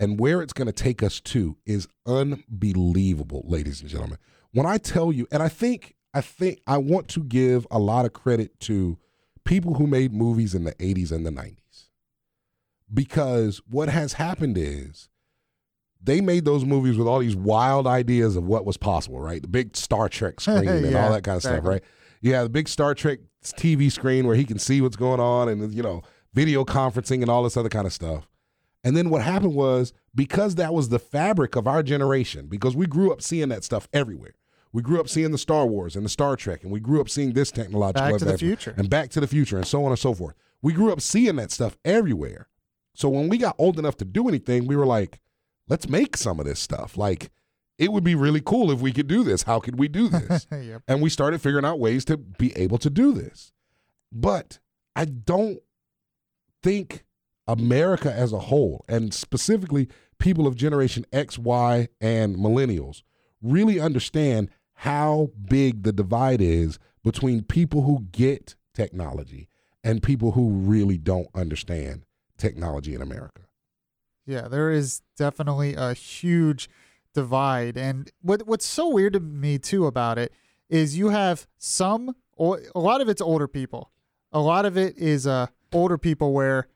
and 0.00 0.18
where 0.18 0.42
it's 0.42 0.52
going 0.52 0.66
to 0.66 0.72
take 0.72 1.02
us 1.02 1.20
to 1.20 1.56
is 1.66 1.88
unbelievable, 2.06 3.44
ladies 3.46 3.80
and 3.80 3.90
gentlemen. 3.90 4.18
When 4.52 4.66
I 4.66 4.78
tell 4.78 5.12
you, 5.12 5.26
and 5.30 5.42
I 5.42 5.48
think, 5.48 5.96
I 6.14 6.20
think 6.20 6.60
I 6.66 6.78
want 6.78 7.08
to 7.08 7.20
give 7.20 7.66
a 7.70 7.78
lot 7.78 8.04
of 8.04 8.12
credit 8.12 8.60
to 8.60 8.98
people 9.44 9.74
who 9.74 9.86
made 9.86 10.12
movies 10.12 10.54
in 10.54 10.64
the 10.64 10.74
80s 10.74 11.12
and 11.12 11.26
the 11.26 11.30
90s. 11.30 11.88
Because 12.92 13.60
what 13.68 13.88
has 13.88 14.14
happened 14.14 14.56
is 14.56 15.08
they 16.02 16.20
made 16.20 16.44
those 16.44 16.64
movies 16.64 16.96
with 16.96 17.06
all 17.08 17.18
these 17.18 17.36
wild 17.36 17.86
ideas 17.86 18.36
of 18.36 18.44
what 18.44 18.64
was 18.64 18.76
possible, 18.76 19.20
right? 19.20 19.42
The 19.42 19.48
big 19.48 19.76
Star 19.76 20.08
Trek 20.08 20.40
screen 20.40 20.68
and 20.68 20.90
Yeah, 20.90 21.04
all 21.06 21.12
that 21.12 21.24
kind 21.24 21.36
of 21.36 21.42
stuff, 21.42 21.64
right? 21.64 21.82
Yeah, 22.20 22.42
the 22.42 22.48
big 22.48 22.68
Star 22.68 22.94
Trek 22.94 23.20
TV 23.44 23.90
screen 23.90 24.26
where 24.26 24.36
he 24.36 24.44
can 24.44 24.58
see 24.58 24.80
what's 24.80 24.96
going 24.96 25.20
on 25.20 25.48
and, 25.48 25.72
you 25.72 25.82
know, 25.82 26.02
video 26.34 26.64
conferencing 26.64 27.22
and 27.22 27.30
all 27.30 27.42
this 27.42 27.56
other 27.56 27.68
kind 27.68 27.86
of 27.86 27.92
stuff. 27.92 28.28
And 28.84 28.96
then 28.96 29.10
what 29.10 29.22
happened 29.22 29.54
was 29.54 29.92
because 30.14 30.54
that 30.54 30.72
was 30.72 30.88
the 30.88 30.98
fabric 30.98 31.56
of 31.56 31.66
our 31.66 31.82
generation, 31.82 32.46
because 32.46 32.76
we 32.76 32.86
grew 32.86 33.12
up 33.12 33.20
seeing 33.22 33.48
that 33.48 33.64
stuff 33.64 33.88
everywhere. 33.92 34.34
We 34.72 34.82
grew 34.82 35.00
up 35.00 35.08
seeing 35.08 35.30
the 35.32 35.38
Star 35.38 35.66
Wars 35.66 35.96
and 35.96 36.04
the 36.04 36.08
Star 36.10 36.36
Trek, 36.36 36.62
and 36.62 36.70
we 36.70 36.78
grew 36.78 37.00
up 37.00 37.08
seeing 37.08 37.32
this 37.32 37.50
technological 37.50 38.10
Back 38.10 38.18
to 38.18 38.24
the 38.24 38.38
future. 38.38 38.74
and 38.76 38.90
Back 38.90 39.10
to 39.10 39.20
the 39.20 39.26
Future, 39.26 39.56
and 39.56 39.66
so 39.66 39.84
on 39.84 39.90
and 39.90 39.98
so 39.98 40.12
forth. 40.14 40.34
We 40.60 40.72
grew 40.72 40.92
up 40.92 41.00
seeing 41.00 41.36
that 41.36 41.50
stuff 41.50 41.76
everywhere. 41.84 42.48
So 42.94 43.08
when 43.08 43.28
we 43.28 43.38
got 43.38 43.54
old 43.58 43.78
enough 43.78 43.96
to 43.98 44.04
do 44.04 44.28
anything, 44.28 44.66
we 44.66 44.76
were 44.76 44.86
like, 44.86 45.20
let's 45.68 45.88
make 45.88 46.16
some 46.16 46.40
of 46.40 46.46
this 46.46 46.60
stuff. 46.60 46.96
Like, 46.96 47.30
it 47.78 47.92
would 47.92 48.04
be 48.04 48.14
really 48.14 48.40
cool 48.40 48.70
if 48.70 48.80
we 48.80 48.92
could 48.92 49.06
do 49.06 49.22
this. 49.22 49.44
How 49.44 49.60
could 49.60 49.78
we 49.78 49.88
do 49.88 50.08
this? 50.08 50.46
yep. 50.50 50.82
and 50.88 51.00
we 51.00 51.10
started 51.10 51.40
figuring 51.40 51.64
out 51.64 51.78
ways 51.78 52.04
to 52.06 52.16
be 52.16 52.56
able 52.56 52.78
to 52.78 52.90
do 52.90 53.12
this. 53.12 53.52
But 54.12 54.58
I 54.96 55.04
don't 55.04 55.60
think 56.62 57.04
America 57.46 58.12
as 58.12 58.32
a 58.32 58.38
whole, 58.40 58.84
and 58.88 59.14
specifically 59.14 59.88
people 60.18 60.46
of 60.46 60.56
Generation 60.56 61.04
X, 61.12 61.38
Y, 61.38 61.88
and 62.00 62.36
millennials, 62.36 63.02
really 63.40 63.78
understand 63.78 64.50
how 64.74 65.30
big 65.48 65.82
the 65.82 65.92
divide 65.92 66.40
is 66.40 66.78
between 67.04 67.42
people 67.42 67.82
who 67.82 68.06
get 68.12 68.56
technology 68.74 69.48
and 69.82 70.02
people 70.02 70.32
who 70.32 70.50
really 70.50 70.98
don't 70.98 71.28
understand 71.34 72.04
technology 72.36 72.94
in 72.94 73.02
America. 73.02 73.42
Yeah, 74.28 74.46
there 74.46 74.70
is 74.70 75.00
definitely 75.16 75.74
a 75.74 75.94
huge 75.94 76.68
divide. 77.14 77.76
And 77.78 78.10
what 78.22 78.46
what's 78.46 78.66
so 78.66 78.88
weird 78.90 79.14
to 79.14 79.20
me 79.20 79.58
too 79.58 79.86
about 79.86 80.18
it 80.18 80.32
is 80.68 80.96
you 80.98 81.08
have 81.08 81.46
some 81.56 82.14
a 82.38 82.78
lot 82.78 83.00
of 83.00 83.08
it's 83.08 83.20
older 83.22 83.48
people. 83.48 83.90
A 84.30 84.38
lot 84.40 84.66
of 84.66 84.76
it 84.76 84.96
is 84.98 85.26
uh 85.26 85.46
older 85.72 85.96
people 85.98 86.32
where 86.32 86.68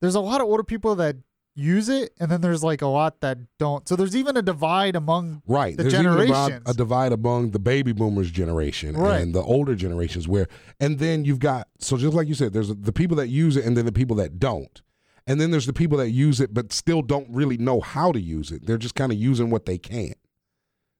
there's 0.00 0.14
a 0.14 0.20
lot 0.20 0.40
of 0.42 0.46
older 0.46 0.62
people 0.62 0.94
that 0.96 1.16
use 1.58 1.88
it, 1.88 2.12
and 2.20 2.30
then 2.30 2.42
there's 2.42 2.62
like 2.62 2.82
a 2.82 2.86
lot 2.86 3.22
that 3.22 3.38
don't. 3.58 3.88
So 3.88 3.96
there's 3.96 4.14
even 4.14 4.36
a 4.36 4.42
divide 4.42 4.94
among 4.94 5.40
Right. 5.46 5.74
the 5.74 5.84
There's 5.84 5.94
generations. 5.94 6.62
a 6.66 6.74
divide 6.74 7.12
among 7.12 7.52
the 7.52 7.58
baby 7.58 7.92
boomers 7.92 8.30
generation 8.30 8.94
Right. 8.94 9.22
and 9.22 9.34
the 9.34 9.40
older 9.42 9.74
generations 9.74 10.28
where 10.28 10.48
and 10.78 10.98
then 10.98 11.24
you've 11.24 11.38
got 11.38 11.68
so 11.78 11.96
just 11.96 12.12
like 12.12 12.28
you 12.28 12.34
said, 12.34 12.52
there's 12.52 12.68
the 12.74 12.92
people 12.92 13.16
that 13.16 13.28
use 13.28 13.56
it 13.56 13.64
and 13.64 13.74
then 13.74 13.86
the 13.86 13.92
people 13.92 14.16
that 14.16 14.38
don't. 14.38 14.82
And 15.26 15.40
then 15.40 15.50
there's 15.50 15.66
the 15.66 15.72
people 15.72 15.98
that 15.98 16.10
use 16.10 16.40
it 16.40 16.54
but 16.54 16.72
still 16.72 17.02
don't 17.02 17.28
really 17.30 17.56
know 17.56 17.80
how 17.80 18.12
to 18.12 18.20
use 18.20 18.50
it. 18.52 18.66
They're 18.66 18.78
just 18.78 18.94
kind 18.94 19.10
of 19.12 19.18
using 19.18 19.50
what 19.50 19.66
they 19.66 19.78
can. 19.78 20.14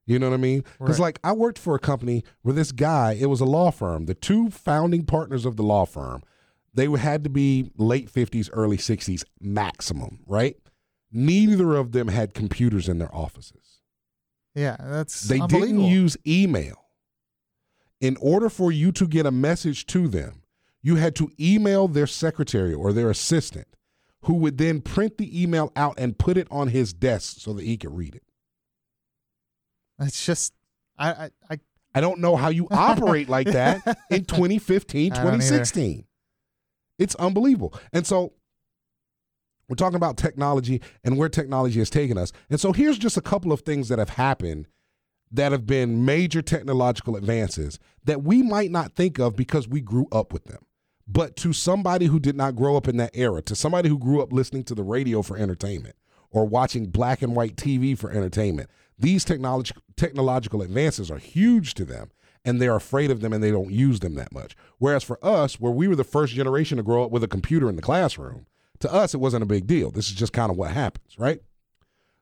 You 0.04 0.18
know 0.18 0.28
what 0.30 0.34
I 0.34 0.38
mean? 0.38 0.64
Because 0.78 0.98
Right. 1.00 1.06
like 1.06 1.20
I 1.24 1.32
worked 1.32 1.58
for 1.58 1.74
a 1.74 1.80
company 1.80 2.22
where 2.42 2.54
this 2.54 2.72
guy, 2.72 3.12
it 3.12 3.26
was 3.26 3.40
a 3.40 3.44
law 3.44 3.70
firm. 3.70 4.06
The 4.06 4.14
two 4.14 4.50
founding 4.50 5.04
partners 5.04 5.44
of 5.44 5.56
the 5.56 5.62
law 5.64 5.84
firm, 5.84 6.22
they 6.74 6.86
had 6.90 7.24
to 7.24 7.30
be 7.30 7.70
late 7.76 8.08
fifties, 8.10 8.50
early 8.52 8.76
sixties 8.76 9.24
maximum, 9.40 10.20
right? 10.26 10.56
Neither 11.12 11.74
of 11.76 11.92
them 11.92 12.08
had 12.08 12.34
computers 12.34 12.88
in 12.88 12.98
their 12.98 13.14
offices. 13.14 13.80
yeah, 14.54 14.76
that's 14.80 15.22
They 15.22 15.38
didn't 15.40 15.80
use 15.80 16.16
email. 16.26 16.84
In 18.00 18.16
order 18.20 18.48
for 18.48 18.70
you 18.72 18.92
to 18.92 19.06
get 19.06 19.26
a 19.26 19.30
message 19.30 19.86
to 19.86 20.06
them, 20.08 20.42
you 20.82 20.96
had 20.96 21.14
to 21.16 21.30
email 21.40 21.88
their 21.88 22.06
secretary 22.06 22.72
or 22.74 22.92
their 22.92 23.10
assistant, 23.10 23.66
who 24.26 24.34
would 24.34 24.58
then 24.58 24.80
print 24.80 25.18
the 25.18 25.42
email 25.42 25.72
out 25.76 25.94
and 25.98 26.18
put 26.18 26.36
it 26.36 26.48
on 26.50 26.68
his 26.68 26.92
desk 26.92 27.36
so 27.40 27.52
that 27.52 27.64
he 27.64 27.76
could 27.76 27.96
read 27.96 28.14
it. 28.14 28.24
It's 30.00 30.26
just 30.26 30.52
I 30.98 31.10
I, 31.10 31.30
I 31.50 31.58
I 31.94 32.00
don't 32.00 32.18
know 32.18 32.36
how 32.36 32.48
you 32.48 32.66
operate 32.70 33.28
like 33.28 33.46
that 33.46 33.82
in 34.10 34.24
2015, 34.24 35.12
I 35.12 35.16
don't 35.16 35.26
either. 35.26 35.36
2016. 35.36 36.04
It's 36.98 37.14
unbelievable. 37.14 37.72
And 37.92 38.06
so 38.06 38.32
we're 39.68 39.76
talking 39.76 39.96
about 39.96 40.16
technology 40.16 40.82
and 41.04 41.16
where 41.16 41.28
technology 41.28 41.78
has 41.78 41.90
taken 41.90 42.18
us. 42.18 42.32
And 42.50 42.60
so 42.60 42.72
here's 42.72 42.98
just 42.98 43.16
a 43.16 43.22
couple 43.22 43.52
of 43.52 43.60
things 43.60 43.88
that 43.88 43.98
have 43.98 44.10
happened 44.10 44.66
that 45.30 45.52
have 45.52 45.66
been 45.66 46.04
major 46.04 46.42
technological 46.42 47.16
advances 47.16 47.78
that 48.04 48.22
we 48.22 48.42
might 48.42 48.70
not 48.70 48.94
think 48.94 49.18
of 49.18 49.36
because 49.36 49.68
we 49.68 49.80
grew 49.80 50.06
up 50.10 50.32
with 50.32 50.44
them. 50.44 50.65
But 51.06 51.36
to 51.36 51.52
somebody 51.52 52.06
who 52.06 52.18
did 52.18 52.36
not 52.36 52.56
grow 52.56 52.76
up 52.76 52.88
in 52.88 52.96
that 52.96 53.12
era, 53.14 53.40
to 53.42 53.54
somebody 53.54 53.88
who 53.88 53.98
grew 53.98 54.20
up 54.22 54.32
listening 54.32 54.64
to 54.64 54.74
the 54.74 54.82
radio 54.82 55.22
for 55.22 55.36
entertainment 55.36 55.96
or 56.30 56.44
watching 56.44 56.86
black 56.86 57.22
and 57.22 57.36
white 57.36 57.56
TV 57.56 57.96
for 57.96 58.10
entertainment, 58.10 58.68
these 58.98 59.24
technology, 59.24 59.72
technological 59.96 60.62
advances 60.62 61.10
are 61.10 61.18
huge 61.18 61.74
to 61.74 61.84
them 61.84 62.10
and 62.44 62.60
they're 62.60 62.76
afraid 62.76 63.10
of 63.10 63.20
them 63.20 63.32
and 63.32 63.42
they 63.42 63.50
don't 63.50 63.70
use 63.70 64.00
them 64.00 64.14
that 64.14 64.32
much. 64.32 64.56
Whereas 64.78 65.04
for 65.04 65.18
us, 65.24 65.60
where 65.60 65.72
we 65.72 65.88
were 65.88 65.96
the 65.96 66.04
first 66.04 66.34
generation 66.34 66.76
to 66.76 66.82
grow 66.82 67.04
up 67.04 67.10
with 67.10 67.22
a 67.22 67.28
computer 67.28 67.68
in 67.68 67.76
the 67.76 67.82
classroom, 67.82 68.46
to 68.80 68.92
us, 68.92 69.14
it 69.14 69.20
wasn't 69.20 69.42
a 69.42 69.46
big 69.46 69.66
deal. 69.66 69.90
This 69.90 70.08
is 70.08 70.14
just 70.14 70.32
kind 70.32 70.50
of 70.50 70.56
what 70.56 70.70
happens, 70.70 71.18
right? 71.18 71.40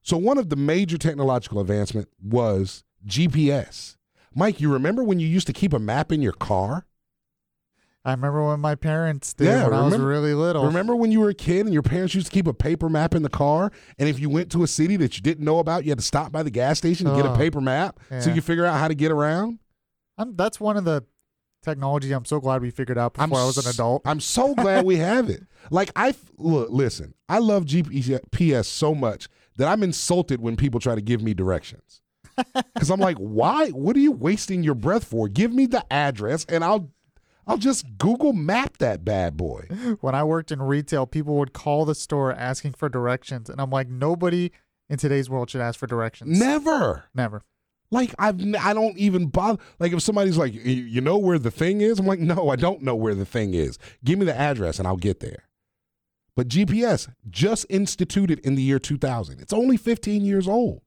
So 0.02 0.16
one 0.16 0.38
of 0.38 0.50
the 0.50 0.56
major 0.56 0.98
technological 0.98 1.60
advancement 1.60 2.08
was 2.22 2.84
GPS. 3.06 3.96
Mike, 4.34 4.60
you 4.60 4.72
remember 4.72 5.04
when 5.04 5.20
you 5.20 5.26
used 5.26 5.46
to 5.46 5.52
keep 5.52 5.72
a 5.72 5.78
map 5.78 6.12
in 6.12 6.22
your 6.22 6.32
car? 6.32 6.86
I 8.06 8.10
remember 8.10 8.46
when 8.46 8.60
my 8.60 8.74
parents 8.74 9.32
did 9.32 9.46
Yeah, 9.46 9.64
when 9.64 9.72
I 9.72 9.82
was 9.82 9.92
remember- 9.92 10.06
really 10.08 10.34
little. 10.34 10.66
Remember 10.66 10.94
when 10.94 11.10
you 11.10 11.20
were 11.20 11.30
a 11.30 11.34
kid 11.34 11.64
and 11.64 11.72
your 11.72 11.82
parents 11.82 12.14
used 12.14 12.26
to 12.26 12.32
keep 12.32 12.46
a 12.46 12.52
paper 12.52 12.88
map 12.90 13.14
in 13.14 13.22
the 13.22 13.30
car? 13.30 13.72
And 13.98 14.08
if 14.08 14.20
you 14.20 14.28
went 14.28 14.50
to 14.52 14.62
a 14.62 14.66
city 14.66 14.96
that 14.98 15.16
you 15.16 15.22
didn't 15.22 15.44
know 15.44 15.58
about, 15.58 15.84
you 15.84 15.90
had 15.90 15.98
to 15.98 16.04
stop 16.04 16.30
by 16.30 16.42
the 16.42 16.50
gas 16.50 16.76
station 16.78 17.06
to 17.06 17.16
get 17.16 17.24
a 17.24 17.32
Oh, 17.32 17.36
paper 17.36 17.60
map 17.62 17.98
so 18.20 18.28
you 18.28 18.34
could 18.34 18.44
figure 18.44 18.66
out 18.66 18.78
how 18.78 18.88
to 18.88 18.94
get 18.94 19.10
around? 19.10 19.58
I'm, 20.18 20.36
that's 20.36 20.60
one 20.60 20.76
of 20.76 20.84
the 20.84 21.04
technology 21.62 22.12
I'm 22.12 22.26
so 22.26 22.40
glad 22.40 22.60
we 22.60 22.70
figured 22.70 22.98
out 22.98 23.14
before 23.14 23.38
I 23.38 23.44
was 23.44 23.56
an 23.56 23.70
adult. 23.72 24.02
I'm 24.04 24.20
so 24.20 24.54
glad 24.54 24.84
we 24.84 24.96
have 24.96 25.30
it. 25.30 25.42
Like 25.70 25.90
I 25.96 26.14
look, 26.36 26.68
listen, 26.70 27.14
I 27.26 27.38
love 27.38 27.64
GPS 27.64 28.66
so 28.66 28.94
much 28.94 29.28
that 29.56 29.66
I'm 29.66 29.82
insulted 29.82 30.42
when 30.42 30.56
people 30.56 30.78
try 30.78 30.94
to 30.94 31.00
give 31.00 31.22
me 31.22 31.32
directions. 31.32 32.02
Cuz 32.78 32.90
I'm 32.90 33.00
like, 33.00 33.16
"Why? 33.16 33.70
What 33.70 33.96
are 33.96 34.00
you 34.00 34.12
wasting 34.12 34.62
your 34.62 34.74
breath 34.74 35.04
for? 35.04 35.26
Give 35.26 35.54
me 35.54 35.64
the 35.64 35.82
address 35.90 36.44
and 36.50 36.62
I'll 36.62 36.90
I'll 37.46 37.58
just 37.58 37.98
Google 37.98 38.32
map 38.32 38.78
that 38.78 39.04
bad 39.04 39.36
boy." 39.36 39.66
when 40.00 40.14
I 40.14 40.24
worked 40.24 40.50
in 40.52 40.62
retail, 40.62 41.06
people 41.06 41.36
would 41.36 41.52
call 41.52 41.84
the 41.84 41.94
store 41.94 42.32
asking 42.32 42.72
for 42.72 42.88
directions, 42.88 43.48
and 43.50 43.60
I'm 43.60 43.70
like, 43.70 43.88
nobody 43.88 44.50
in 44.88 44.98
today's 44.98 45.30
world 45.30 45.50
should 45.50 45.60
ask 45.60 45.78
for 45.78 45.86
directions. 45.86 46.38
Never. 46.38 47.04
Never. 47.14 47.42
Like 47.90 48.14
I've 48.18 48.40
I 48.56 48.72
don't 48.74 48.98
even 48.98 49.26
bother. 49.26 49.62
Like 49.78 49.92
if 49.92 50.02
somebody's 50.02 50.36
like, 50.36 50.52
"You- 50.52 50.60
"You 50.60 51.00
know 51.00 51.18
where 51.18 51.38
the 51.38 51.50
thing 51.50 51.80
is?" 51.80 51.98
I'm 51.98 52.06
like, 52.06 52.18
"No, 52.18 52.48
I 52.48 52.56
don't 52.56 52.82
know 52.82 52.96
where 52.96 53.14
the 53.14 53.26
thing 53.26 53.54
is. 53.54 53.78
Give 54.04 54.18
me 54.18 54.24
the 54.24 54.34
address 54.36 54.78
and 54.78 54.88
I'll 54.88 54.96
get 54.96 55.20
there." 55.20 55.44
But 56.36 56.48
GPS 56.48 57.08
just 57.30 57.64
instituted 57.70 58.40
in 58.40 58.56
the 58.56 58.62
year 58.62 58.80
2000. 58.80 59.38
It's 59.40 59.52
only 59.52 59.76
15 59.76 60.24
years 60.24 60.48
old. 60.48 60.82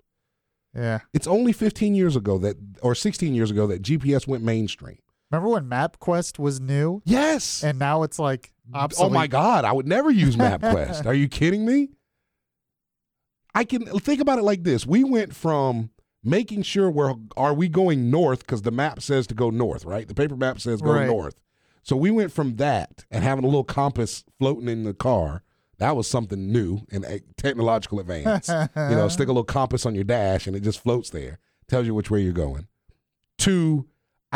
Yeah. 0.75 0.99
It's 1.13 1.27
only 1.27 1.53
15 1.53 1.95
years 1.95 2.17
ago 2.17 2.37
that, 2.39 2.57
or 2.81 2.93
16 2.93 3.33
years 3.33 3.49
ago, 3.49 3.65
that 3.67 3.81
GPS 3.81 4.27
went 4.27 4.43
mainstream. 4.43 4.97
Remember 5.31 5.49
when 5.49 5.65
MapQuest 5.65 6.39
was 6.39 6.59
new, 6.61 7.01
Yes. 7.05 7.63
and 7.63 7.77
now 7.77 8.03
it's 8.03 8.17
like 8.19 8.53
obsolete? 8.73 9.11
Oh 9.11 9.13
my 9.13 9.27
God, 9.27 9.65
I 9.65 9.71
would 9.73 9.87
never 9.87 10.09
use 10.09 10.35
MapQuest. 10.37 11.05
Are 11.05 11.13
you 11.13 11.27
kidding 11.27 11.65
me? 11.65 11.89
I 13.53 13.63
can 13.63 13.85
think 13.99 14.21
about 14.21 14.39
it 14.39 14.43
like 14.43 14.63
this. 14.63 14.85
We 14.85 15.03
went 15.03 15.35
from 15.35 15.89
making 16.23 16.61
sure 16.61 16.89
where 16.89 17.13
are 17.35 17.53
we 17.53 17.67
going 17.67 18.09
north 18.11 18.39
because 18.39 18.61
the 18.61 18.71
map 18.71 19.01
says 19.01 19.27
to 19.27 19.33
go 19.33 19.49
north, 19.49 19.83
right? 19.85 20.07
The 20.07 20.13
paper 20.13 20.35
map 20.35 20.59
says 20.59 20.81
go 20.81 20.93
Right. 20.93 21.07
north. 21.07 21.41
So 21.83 21.95
we 21.95 22.11
went 22.11 22.31
from 22.31 22.57
that 22.57 23.05
and 23.09 23.23
having 23.23 23.43
a 23.45 23.47
little 23.47 23.63
compass 23.63 24.23
floating 24.37 24.67
in 24.67 24.83
the 24.83 24.93
car. 24.93 25.43
That 25.79 25.95
was 25.95 26.07
something 26.07 26.51
new 26.51 26.81
and 26.91 27.05
a 27.05 27.21
technological 27.37 27.99
advance. 27.99 28.47
you 28.49 28.95
know, 28.95 29.07
stick 29.09 29.27
a 29.27 29.31
little 29.31 29.43
compass 29.43 29.85
on 29.85 29.95
your 29.95 30.03
dash 30.03 30.47
and 30.47 30.55
it 30.55 30.61
just 30.61 30.79
floats 30.81 31.09
there, 31.09 31.39
tells 31.67 31.85
you 31.85 31.93
which 31.95 32.11
way 32.11 32.21
you're 32.21 32.33
going. 32.33 32.67
Two, 33.37 33.87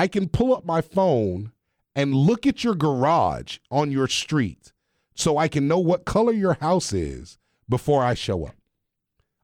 I 0.01 0.07
can 0.07 0.29
pull 0.29 0.55
up 0.55 0.65
my 0.65 0.81
phone 0.81 1.51
and 1.93 2.15
look 2.15 2.47
at 2.47 2.63
your 2.63 2.73
garage 2.73 3.59
on 3.69 3.91
your 3.91 4.07
street 4.07 4.73
so 5.13 5.37
I 5.37 5.47
can 5.47 5.67
know 5.67 5.77
what 5.77 6.05
color 6.05 6.31
your 6.31 6.55
house 6.55 6.91
is 6.91 7.37
before 7.69 8.03
I 8.03 8.15
show 8.15 8.47
up. 8.47 8.55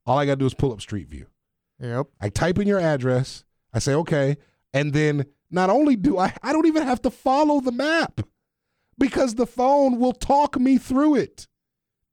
All 0.07 0.17
I 0.17 0.25
got 0.25 0.31
to 0.31 0.37
do 0.37 0.47
is 0.47 0.55
pull 0.55 0.73
up 0.73 0.81
Street 0.81 1.09
View. 1.09 1.27
Yep. 1.79 2.07
I 2.19 2.29
type 2.29 2.57
in 2.57 2.67
your 2.67 2.79
address, 2.79 3.43
I 3.71 3.77
say, 3.77 3.93
okay, 3.93 4.37
and 4.73 4.93
then 4.93 5.27
not 5.51 5.69
only 5.69 5.95
do 5.95 6.17
I, 6.17 6.33
I 6.41 6.53
don't 6.53 6.65
even 6.65 6.81
have 6.81 7.03
to 7.03 7.11
follow 7.11 7.59
the 7.59 7.71
map 7.71 8.21
because 8.97 9.35
the 9.35 9.45
phone 9.45 9.99
will 9.99 10.13
talk 10.13 10.59
me 10.59 10.79
through 10.79 11.17
it. 11.17 11.47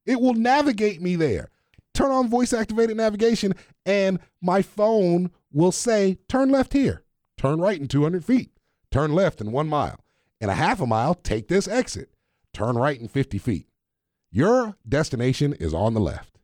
It 0.05 0.21
will 0.21 0.35
navigate 0.35 1.01
me 1.01 1.17
there. 1.17 1.49
Turn 1.95 2.11
on 2.11 2.29
voice 2.29 2.53
activated 2.53 2.99
navigation, 2.99 3.55
and 3.87 4.19
my 4.43 4.61
phone 4.61 5.31
will 5.51 5.73
say, 5.73 6.19
turn 6.29 6.51
left 6.51 6.75
here, 6.75 7.04
turn 7.37 7.61
right 7.61 7.81
in 7.81 7.88
200 7.88 8.25
feet, 8.25 8.50
turn 8.91 9.12
left 9.12 9.41
in 9.41 9.53
one 9.53 9.69
mile. 9.69 10.00
In 10.41 10.49
a 10.49 10.55
half 10.55 10.81
a 10.81 10.87
mile, 10.87 11.14
take 11.14 11.49
this 11.49 11.67
exit, 11.69 12.11
turn 12.53 12.76
right 12.76 13.00
in 13.00 13.09
50 13.09 13.38
feet. 13.38 13.67
Your 14.31 14.76
destination 14.88 15.53
is 15.55 15.73
on 15.73 15.95
the 15.95 16.00
left. 16.00 16.38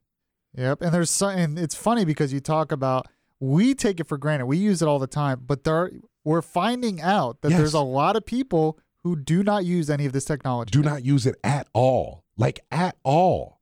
Yep. 0.56 0.82
And 0.82 0.92
there's 0.92 1.10
some, 1.10 1.30
and 1.36 1.58
it's 1.58 1.74
funny 1.74 2.04
because 2.04 2.32
you 2.32 2.40
talk 2.40 2.72
about 2.72 3.06
we 3.40 3.74
take 3.74 4.00
it 4.00 4.06
for 4.06 4.18
granted. 4.18 4.46
We 4.46 4.58
use 4.58 4.82
it 4.82 4.88
all 4.88 4.98
the 4.98 5.06
time, 5.06 5.42
but 5.46 5.64
there 5.64 5.90
we're 6.24 6.42
finding 6.42 7.00
out 7.00 7.40
that 7.40 7.50
Yes. 7.50 7.58
there's 7.58 7.74
a 7.74 7.80
lot 7.80 8.14
of 8.16 8.26
people 8.26 8.78
who 9.02 9.16
do 9.16 9.42
not 9.42 9.64
use 9.64 9.88
any 9.88 10.04
of 10.06 10.12
this 10.12 10.24
technology. 10.26 10.70
do 10.70 10.82
not 10.82 11.04
use 11.04 11.24
it 11.26 11.36
at 11.42 11.66
all. 11.72 12.24
Like 12.36 12.60
at 12.70 12.96
all. 13.02 13.60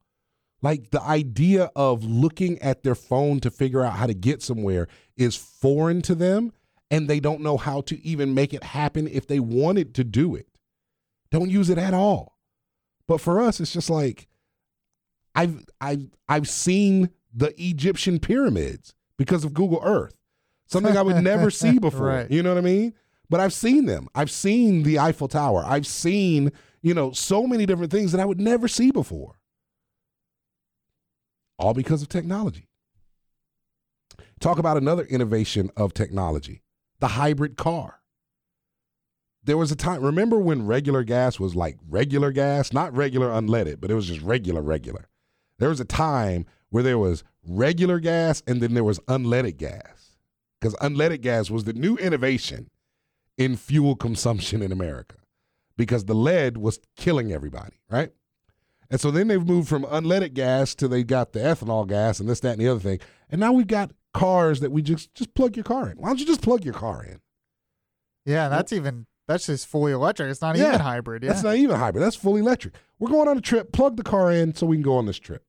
Like 0.60 0.90
the 0.90 1.00
idea 1.00 1.70
of 1.76 2.02
looking 2.02 2.58
at 2.60 2.82
their 2.82 2.96
phone 2.96 3.38
to 3.40 3.50
figure 3.50 3.84
out 3.84 3.92
how 3.94 4.06
to 4.06 4.14
get 4.14 4.42
somewhere 4.42 4.88
is 5.16 5.36
foreign 5.36 6.02
to 6.02 6.14
them 6.16 6.52
and 6.90 7.08
they 7.08 7.20
don't 7.20 7.40
know 7.40 7.56
how 7.56 7.80
to 7.82 8.02
even 8.04 8.34
make 8.34 8.54
it 8.54 8.62
happen 8.62 9.06
if 9.06 9.26
they 9.26 9.40
wanted 9.40 9.94
to 9.94 10.04
do 10.04 10.34
it. 10.34 10.48
Don't 11.30 11.50
use 11.50 11.68
it 11.68 11.78
at 11.78 11.94
all. 11.94 12.38
But 13.06 13.20
for 13.20 13.40
us 13.40 13.60
it's 13.60 13.72
just 13.72 13.90
like 13.90 14.28
I've 15.34 15.64
I've 15.80 16.08
I've 16.28 16.48
seen 16.48 17.10
the 17.32 17.54
Egyptian 17.62 18.18
pyramids 18.18 18.94
because 19.16 19.44
of 19.44 19.54
Google 19.54 19.80
Earth. 19.82 20.14
Something 20.66 20.96
I 20.96 21.02
would 21.02 21.22
never 21.22 21.50
see 21.50 21.78
before. 21.78 22.06
Right. 22.06 22.30
You 22.30 22.42
know 22.42 22.50
what 22.50 22.58
I 22.58 22.62
mean? 22.62 22.94
But 23.30 23.40
I've 23.40 23.52
seen 23.52 23.86
them. 23.86 24.08
I've 24.14 24.30
seen 24.30 24.82
the 24.82 24.98
Eiffel 24.98 25.28
Tower. 25.28 25.62
I've 25.66 25.86
seen, 25.86 26.50
you 26.82 26.94
know, 26.94 27.12
so 27.12 27.46
many 27.46 27.66
different 27.66 27.92
things 27.92 28.12
that 28.12 28.20
I 28.20 28.24
would 28.24 28.40
never 28.40 28.68
see 28.68 28.90
before. 28.90 29.38
All 31.58 31.74
because 31.74 32.00
of 32.00 32.08
technology. 32.08 32.68
Talk 34.40 34.58
about 34.58 34.76
another 34.76 35.04
innovation 35.04 35.70
of 35.76 35.92
technology 35.92 36.62
the 37.00 37.08
hybrid 37.08 37.56
car. 37.56 38.00
There 39.44 39.56
was 39.56 39.72
a 39.72 39.76
time, 39.76 40.02
remember 40.02 40.38
when 40.38 40.66
regular 40.66 41.04
gas 41.04 41.40
was 41.40 41.56
like 41.56 41.78
regular 41.88 42.32
gas, 42.32 42.72
not 42.72 42.94
regular 42.94 43.28
unleaded, 43.28 43.80
but 43.80 43.90
it 43.90 43.94
was 43.94 44.06
just 44.06 44.20
regular, 44.20 44.60
regular. 44.60 45.08
There 45.58 45.70
was 45.70 45.80
a 45.80 45.84
time 45.84 46.44
where 46.70 46.82
there 46.82 46.98
was 46.98 47.24
regular 47.46 47.98
gas 47.98 48.42
and 48.46 48.60
then 48.60 48.74
there 48.74 48.84
was 48.84 48.98
unleaded 49.00 49.56
gas 49.56 50.16
because 50.60 50.74
unleaded 50.76 51.22
gas 51.22 51.50
was 51.50 51.64
the 51.64 51.72
new 51.72 51.96
innovation 51.96 52.68
in 53.38 53.56
fuel 53.56 53.96
consumption 53.96 54.60
in 54.60 54.72
America 54.72 55.16
because 55.76 56.04
the 56.04 56.14
lead 56.14 56.58
was 56.58 56.80
killing 56.96 57.32
everybody, 57.32 57.76
right? 57.88 58.12
And 58.90 59.00
so 59.00 59.10
then 59.10 59.28
they've 59.28 59.44
moved 59.46 59.68
from 59.68 59.84
unleaded 59.84 60.34
gas 60.34 60.74
to 60.76 60.88
they 60.88 61.04
got 61.04 61.32
the 61.32 61.40
ethanol 61.40 61.86
gas 61.86 62.20
and 62.20 62.28
this, 62.28 62.40
that, 62.40 62.52
and 62.52 62.60
the 62.60 62.68
other 62.68 62.80
thing. 62.80 63.00
And 63.28 63.40
now 63.40 63.52
we've 63.52 63.66
got 63.66 63.90
cars 64.14 64.60
that 64.60 64.72
we 64.72 64.82
just 64.82 65.14
just 65.14 65.34
plug 65.34 65.56
your 65.56 65.64
car 65.64 65.90
in. 65.90 65.98
Why 65.98 66.08
don't 66.08 66.18
you 66.18 66.26
just 66.26 66.42
plug 66.42 66.64
your 66.64 66.74
car 66.74 67.04
in? 67.04 67.20
Yeah, 68.24 68.48
that's 68.48 68.72
even 68.72 69.06
that's 69.26 69.46
just 69.46 69.66
fully 69.66 69.92
electric. 69.92 70.30
It's 70.30 70.40
not 70.40 70.56
Yeah, 70.56 70.68
even 70.68 70.80
hybrid. 70.80 71.22
Yeah. 71.22 71.30
That's 71.30 71.42
not 71.42 71.56
even 71.56 71.76
hybrid. 71.76 72.02
That's 72.02 72.16
fully 72.16 72.40
electric. 72.40 72.74
We're 72.98 73.10
going 73.10 73.28
on 73.28 73.36
a 73.36 73.42
trip. 73.42 73.72
Plug 73.72 73.96
the 73.96 74.02
car 74.02 74.32
in 74.32 74.54
so 74.54 74.66
we 74.66 74.76
can 74.76 74.82
go 74.82 74.96
on 74.96 75.06
this 75.06 75.18
trip. 75.18 75.44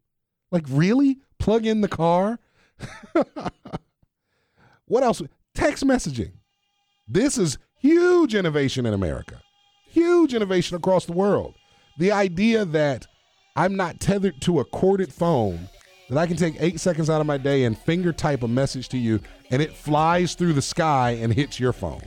Like 0.51 0.65
really? 0.67 1.19
Plug 1.39 1.65
in 1.65 1.81
the 1.81 1.88
car? 1.88 2.39
what 4.86 5.03
else? 5.03 5.22
Text 5.55 5.86
messaging. 5.86 6.34
This 7.08 7.38
is 7.38 7.58
huge 7.79 8.36
innovation 8.36 8.86
in 8.86 8.93
America. 8.93 9.41
Huge 9.89 10.34
innovation 10.34 10.75
across 10.75 11.05
the 11.05 11.13
world. 11.13 11.55
The 11.98 12.12
idea 12.12 12.65
that 12.65 13.08
I'm 13.59 13.75
not 13.75 13.99
tethered 13.99 14.39
to 14.43 14.61
a 14.61 14.63
corded 14.63 15.11
phone, 15.11 15.67
that 16.07 16.17
I 16.17 16.27
can 16.27 16.37
take 16.37 16.55
eight 16.61 16.79
seconds 16.79 17.09
out 17.09 17.19
of 17.19 17.27
my 17.27 17.37
day 17.37 17.65
and 17.65 17.77
finger 17.77 18.13
type 18.13 18.41
a 18.41 18.47
message 18.47 18.87
to 18.87 18.97
you, 18.97 19.19
and 19.51 19.61
it 19.61 19.73
flies 19.73 20.33
through 20.33 20.53
the 20.53 20.61
sky 20.61 21.17
and 21.21 21.33
hits 21.33 21.59
your 21.59 21.73
phone. 21.73 22.01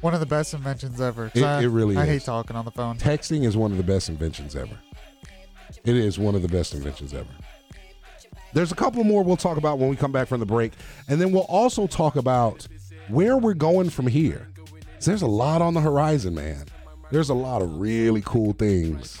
One 0.00 0.14
of 0.14 0.20
the 0.20 0.26
best 0.26 0.54
inventions 0.54 1.00
ever. 1.00 1.32
It- 1.34 1.42
I, 1.42 1.60
it 1.62 1.66
really 1.66 1.96
I 1.96 2.02
is. 2.04 2.08
hate 2.08 2.22
talking 2.22 2.54
on 2.54 2.64
the 2.64 2.70
phone. 2.70 2.98
Texting 2.98 3.44
is 3.44 3.56
one 3.56 3.72
of 3.72 3.78
the 3.78 3.82
best 3.82 4.08
inventions 4.08 4.54
ever. 4.54 4.78
It 5.84 5.96
is 5.96 6.20
one 6.20 6.36
of 6.36 6.42
the 6.42 6.48
best 6.48 6.72
inventions 6.72 7.12
ever. 7.12 7.30
There's 8.52 8.70
a 8.70 8.76
couple 8.76 9.02
more 9.02 9.24
we'll 9.24 9.36
talk 9.36 9.56
about 9.56 9.80
when 9.80 9.88
we 9.88 9.96
come 9.96 10.12
back 10.12 10.28
from 10.28 10.38
the 10.38 10.46
break. 10.46 10.74
And 11.08 11.20
then 11.20 11.32
we'll 11.32 11.46
also 11.48 11.88
talk 11.88 12.14
about 12.14 12.68
where 13.08 13.36
we're 13.36 13.54
going 13.54 13.90
from 13.90 14.06
here. 14.06 14.46
There's 15.00 15.22
a 15.22 15.26
lot 15.26 15.62
on 15.62 15.74
the 15.74 15.80
horizon, 15.80 16.36
man. 16.36 16.66
There's 17.10 17.28
a 17.28 17.34
lot 17.34 17.60
of 17.60 17.80
really 17.80 18.22
cool 18.24 18.52
things 18.52 19.20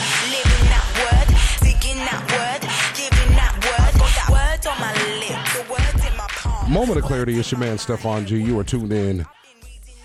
Moment 6.71 6.97
of 6.97 7.03
clarity, 7.03 7.37
it's 7.37 7.51
your 7.51 7.59
man 7.59 7.77
Stefan 7.77 8.25
G. 8.25 8.41
You 8.41 8.57
are 8.57 8.63
tuned 8.63 8.93
in. 8.93 9.25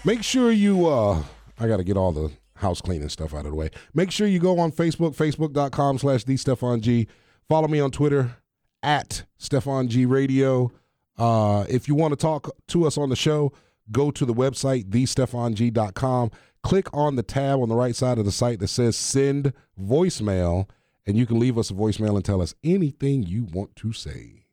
Make 0.04 0.24
sure 0.24 0.50
you 0.50 0.88
uh 0.88 1.22
I 1.60 1.68
gotta 1.68 1.84
get 1.84 1.96
all 1.96 2.10
the 2.10 2.32
house 2.56 2.80
cleaning 2.80 3.08
stuff 3.08 3.34
out 3.34 3.44
of 3.44 3.52
the 3.52 3.54
way. 3.54 3.70
Make 3.94 4.10
sure 4.10 4.26
you 4.26 4.40
go 4.40 4.58
on 4.58 4.72
Facebook, 4.72 5.14
facebook.com 5.14 5.98
slash 5.98 6.24
Stefan 6.24 6.80
G. 6.80 7.06
Follow 7.48 7.68
me 7.68 7.78
on 7.78 7.92
Twitter 7.92 8.38
at 8.82 9.22
Stefan 9.38 9.86
G 9.86 10.06
Radio. 10.06 10.72
Uh 11.16 11.66
if 11.68 11.86
you 11.86 11.94
want 11.94 12.10
to 12.10 12.16
talk 12.16 12.50
to 12.66 12.84
us 12.84 12.98
on 12.98 13.10
the 13.10 13.16
show, 13.16 13.52
go 13.92 14.10
to 14.10 14.24
the 14.24 14.34
website, 14.34 14.86
thestefang.com. 14.90 16.32
Click 16.64 16.88
on 16.92 17.14
the 17.14 17.22
tab 17.22 17.60
on 17.60 17.68
the 17.68 17.76
right 17.76 17.94
side 17.94 18.18
of 18.18 18.24
the 18.24 18.32
site 18.32 18.58
that 18.58 18.66
says 18.66 18.96
send 18.96 19.52
voicemail, 19.80 20.68
and 21.06 21.16
you 21.16 21.26
can 21.26 21.38
leave 21.38 21.58
us 21.58 21.70
a 21.70 21.74
voicemail 21.74 22.16
and 22.16 22.24
tell 22.24 22.42
us 22.42 22.56
anything 22.64 23.22
you 23.22 23.44
want 23.44 23.76
to 23.76 23.92
say. 23.92 24.46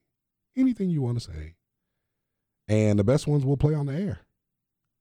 Anything 0.56 0.92
you 0.92 1.02
want 1.02 1.20
to 1.20 1.32
say 1.32 1.56
and 2.74 2.98
the 3.00 3.04
best 3.04 3.28
ones 3.28 3.46
will 3.46 3.58
play 3.58 3.74
on 3.74 3.86
the 3.86 3.94
air. 3.94 4.20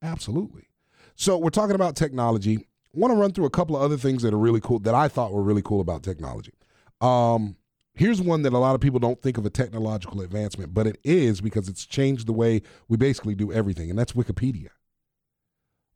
Absolutely. 0.01 0.67
So 1.15 1.37
we're 1.37 1.49
talking 1.49 1.75
about 1.75 1.95
technology. 1.95 2.57
I 2.57 2.99
want 2.99 3.13
to 3.13 3.19
run 3.19 3.31
through 3.31 3.45
a 3.45 3.49
couple 3.49 3.75
of 3.75 3.81
other 3.81 3.97
things 3.97 4.21
that 4.23 4.33
are 4.33 4.39
really 4.39 4.61
cool 4.61 4.79
that 4.79 4.93
I 4.95 5.07
thought 5.07 5.31
were 5.31 5.41
really 5.43 5.61
cool 5.63 5.81
about 5.81 6.03
technology. 6.03 6.53
Um, 7.01 7.55
here's 7.95 8.21
one 8.21 8.41
that 8.43 8.53
a 8.53 8.57
lot 8.57 8.75
of 8.75 8.81
people 8.81 8.99
don't 8.99 9.21
think 9.21 9.37
of 9.37 9.45
a 9.45 9.49
technological 9.49 10.21
advancement, 10.21 10.73
but 10.73 10.87
it 10.87 10.99
is 11.03 11.41
because 11.41 11.67
it's 11.67 11.85
changed 11.85 12.27
the 12.27 12.33
way 12.33 12.61
we 12.87 12.97
basically 12.97 13.35
do 13.35 13.51
everything, 13.51 13.89
and 13.89 13.97
that's 13.97 14.13
Wikipedia. 14.13 14.69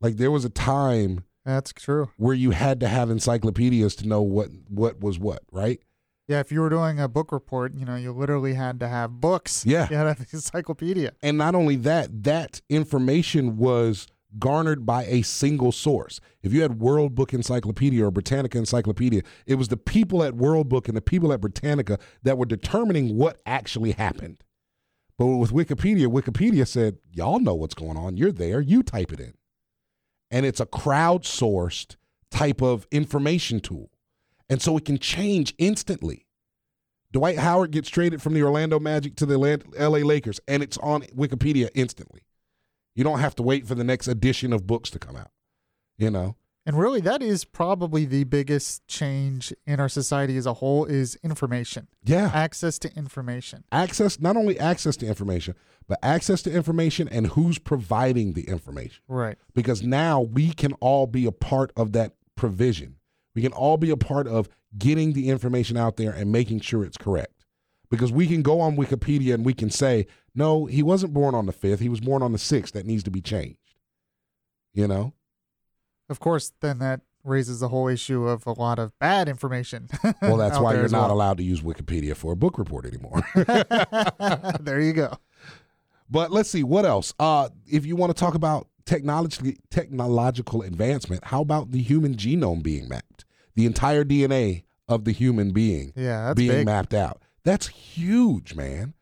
Like 0.00 0.16
there 0.16 0.30
was 0.30 0.44
a 0.44 0.50
time 0.50 1.24
That's 1.44 1.72
true. 1.72 2.10
where 2.16 2.34
you 2.34 2.50
had 2.52 2.80
to 2.80 2.88
have 2.88 3.10
encyclopedias 3.10 3.96
to 3.96 4.08
know 4.08 4.22
what 4.22 4.48
what 4.68 5.00
was 5.00 5.18
what, 5.18 5.42
right? 5.50 5.80
Yeah, 6.28 6.40
if 6.40 6.52
you 6.52 6.60
were 6.60 6.68
doing 6.68 7.00
a 7.00 7.08
book 7.08 7.32
report, 7.32 7.74
you 7.74 7.86
know, 7.86 7.96
you 7.96 8.12
literally 8.12 8.52
had 8.52 8.78
to 8.80 8.88
have 8.88 9.12
books. 9.12 9.64
Yeah. 9.64 9.88
You 9.90 9.96
had 9.96 10.02
to 10.02 10.08
have 10.08 10.20
an 10.20 10.26
encyclopedia. 10.32 11.12
And 11.22 11.38
not 11.38 11.54
only 11.54 11.76
that, 11.76 12.24
that 12.24 12.60
information 12.68 13.56
was 13.56 14.06
garnered 14.38 14.84
by 14.84 15.06
a 15.06 15.22
single 15.22 15.72
source. 15.72 16.20
If 16.42 16.52
you 16.52 16.60
had 16.60 16.80
World 16.80 17.14
Book 17.14 17.32
Encyclopedia 17.32 18.04
or 18.04 18.10
Britannica 18.10 18.58
Encyclopedia, 18.58 19.22
it 19.46 19.54
was 19.54 19.68
the 19.68 19.78
people 19.78 20.22
at 20.22 20.34
World 20.34 20.68
Book 20.68 20.86
and 20.86 20.96
the 20.96 21.00
people 21.02 21.32
at 21.32 21.40
Britannica 21.40 21.98
that 22.22 22.36
were 22.36 22.44
determining 22.44 23.16
what 23.16 23.40
actually 23.46 23.92
happened. 23.92 24.44
But 25.16 25.26
with 25.26 25.50
Wikipedia, 25.50 26.06
Wikipedia 26.08 26.66
said, 26.66 26.98
Y'all 27.10 27.40
know 27.40 27.54
what's 27.54 27.74
going 27.74 27.96
on. 27.96 28.18
You're 28.18 28.32
there. 28.32 28.60
You 28.60 28.82
type 28.82 29.12
it 29.12 29.18
in. 29.18 29.32
And 30.30 30.44
it's 30.44 30.60
a 30.60 30.66
crowdsourced 30.66 31.96
type 32.30 32.60
of 32.60 32.86
information 32.92 33.60
tool. 33.60 33.90
And 34.48 34.62
so 34.62 34.76
it 34.76 34.84
can 34.84 34.98
change 34.98 35.54
instantly. 35.58 36.26
Dwight 37.12 37.38
Howard 37.38 37.70
gets 37.70 37.88
traded 37.88 38.20
from 38.20 38.34
the 38.34 38.42
Orlando 38.42 38.78
Magic 38.78 39.16
to 39.16 39.26
the 39.26 39.38
LA 39.38 39.98
Lakers, 39.98 40.40
and 40.46 40.62
it's 40.62 40.76
on 40.78 41.02
Wikipedia 41.16 41.70
instantly. 41.74 42.22
You 42.94 43.04
don't 43.04 43.20
have 43.20 43.34
to 43.36 43.42
wait 43.42 43.66
for 43.66 43.74
the 43.74 43.84
next 43.84 44.08
edition 44.08 44.52
of 44.52 44.66
books 44.66 44.90
to 44.90 44.98
come 44.98 45.16
out. 45.16 45.30
You 45.96 46.10
know, 46.10 46.36
And 46.66 46.78
really 46.78 47.00
that 47.00 47.22
is 47.22 47.44
probably 47.44 48.04
the 48.04 48.24
biggest 48.24 48.86
change 48.86 49.52
in 49.66 49.80
our 49.80 49.88
society 49.88 50.36
as 50.36 50.46
a 50.46 50.54
whole 50.54 50.84
is 50.84 51.16
information. 51.24 51.88
yeah, 52.04 52.30
Access 52.32 52.78
to 52.80 52.94
information. 52.94 53.64
access 53.72 54.20
not 54.20 54.36
only 54.36 54.58
access 54.60 54.96
to 54.98 55.06
information, 55.06 55.54
but 55.88 55.98
access 56.02 56.42
to 56.42 56.52
information 56.52 57.08
and 57.08 57.28
who's 57.28 57.58
providing 57.58 58.34
the 58.34 58.42
information. 58.48 59.02
Right. 59.08 59.38
Because 59.54 59.82
now 59.82 60.20
we 60.20 60.52
can 60.52 60.74
all 60.74 61.06
be 61.06 61.24
a 61.26 61.32
part 61.32 61.72
of 61.76 61.92
that 61.92 62.12
provision. 62.36 62.96
We 63.38 63.42
can 63.42 63.52
all 63.52 63.76
be 63.76 63.90
a 63.90 63.96
part 63.96 64.26
of 64.26 64.48
getting 64.76 65.12
the 65.12 65.28
information 65.28 65.76
out 65.76 65.96
there 65.96 66.10
and 66.10 66.32
making 66.32 66.58
sure 66.58 66.82
it's 66.82 66.96
correct. 66.96 67.44
Because 67.88 68.10
we 68.10 68.26
can 68.26 68.42
go 68.42 68.60
on 68.60 68.76
Wikipedia 68.76 69.32
and 69.32 69.44
we 69.44 69.54
can 69.54 69.70
say, 69.70 70.08
no, 70.34 70.66
he 70.66 70.82
wasn't 70.82 71.14
born 71.14 71.36
on 71.36 71.46
the 71.46 71.52
5th, 71.52 71.78
he 71.78 71.88
was 71.88 72.00
born 72.00 72.20
on 72.20 72.32
the 72.32 72.38
6th. 72.38 72.72
That 72.72 72.84
needs 72.84 73.04
to 73.04 73.12
be 73.12 73.20
changed. 73.20 73.76
You 74.74 74.88
know? 74.88 75.12
Of 76.08 76.18
course, 76.18 76.52
then 76.60 76.80
that 76.80 77.02
raises 77.22 77.60
the 77.60 77.68
whole 77.68 77.86
issue 77.86 78.26
of 78.26 78.44
a 78.44 78.50
lot 78.50 78.80
of 78.80 78.98
bad 78.98 79.28
information. 79.28 79.88
Well, 80.20 80.36
that's 80.36 80.58
why 80.58 80.74
you're 80.74 80.88
not 80.88 81.02
well. 81.02 81.12
allowed 81.12 81.36
to 81.36 81.44
use 81.44 81.60
Wikipedia 81.60 82.16
for 82.16 82.32
a 82.32 82.36
book 82.36 82.58
report 82.58 82.86
anymore. 82.86 83.22
there 84.60 84.80
you 84.80 84.92
go. 84.92 85.16
but 86.10 86.32
let's 86.32 86.50
see 86.50 86.64
what 86.64 86.84
else. 86.84 87.14
Uh, 87.20 87.50
if 87.68 87.86
you 87.86 87.94
want 87.94 88.10
to 88.10 88.18
talk 88.18 88.34
about 88.34 88.66
technology, 88.84 89.58
technological 89.70 90.62
advancement, 90.62 91.22
how 91.26 91.40
about 91.40 91.70
the 91.70 91.80
human 91.80 92.16
genome 92.16 92.64
being 92.64 92.88
mapped? 92.88 93.24
The 93.58 93.66
entire 93.66 94.04
DNA 94.04 94.62
of 94.88 95.04
the 95.04 95.10
human 95.12 95.50
being 95.50 95.92
Yeah, 95.96 96.32
being 96.32 96.50
big. 96.50 96.66
mapped 96.66 96.94
out. 96.94 97.20
That's 97.44 97.66
huge, 97.68 98.54
man. 98.54 98.94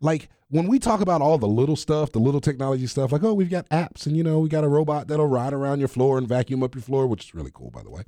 Like 0.00 0.28
when 0.48 0.66
we 0.66 0.78
talk 0.80 1.00
about 1.00 1.22
all 1.22 1.38
the 1.38 1.46
little 1.46 1.76
stuff, 1.76 2.10
the 2.10 2.18
little 2.18 2.40
technology 2.40 2.86
stuff, 2.88 3.12
like 3.12 3.22
oh, 3.22 3.34
we've 3.34 3.48
got 3.50 3.68
apps, 3.68 4.06
and 4.06 4.16
you 4.16 4.24
know, 4.24 4.40
we 4.40 4.48
got 4.48 4.64
a 4.64 4.68
robot 4.68 5.06
that'll 5.08 5.26
ride 5.28 5.52
around 5.52 5.78
your 5.78 5.88
floor 5.88 6.18
and 6.18 6.26
vacuum 6.26 6.62
up 6.62 6.74
your 6.74 6.82
floor, 6.82 7.06
which 7.06 7.26
is 7.26 7.34
really 7.34 7.52
cool, 7.54 7.70
by 7.70 7.82
the 7.84 7.90
way. 7.90 8.02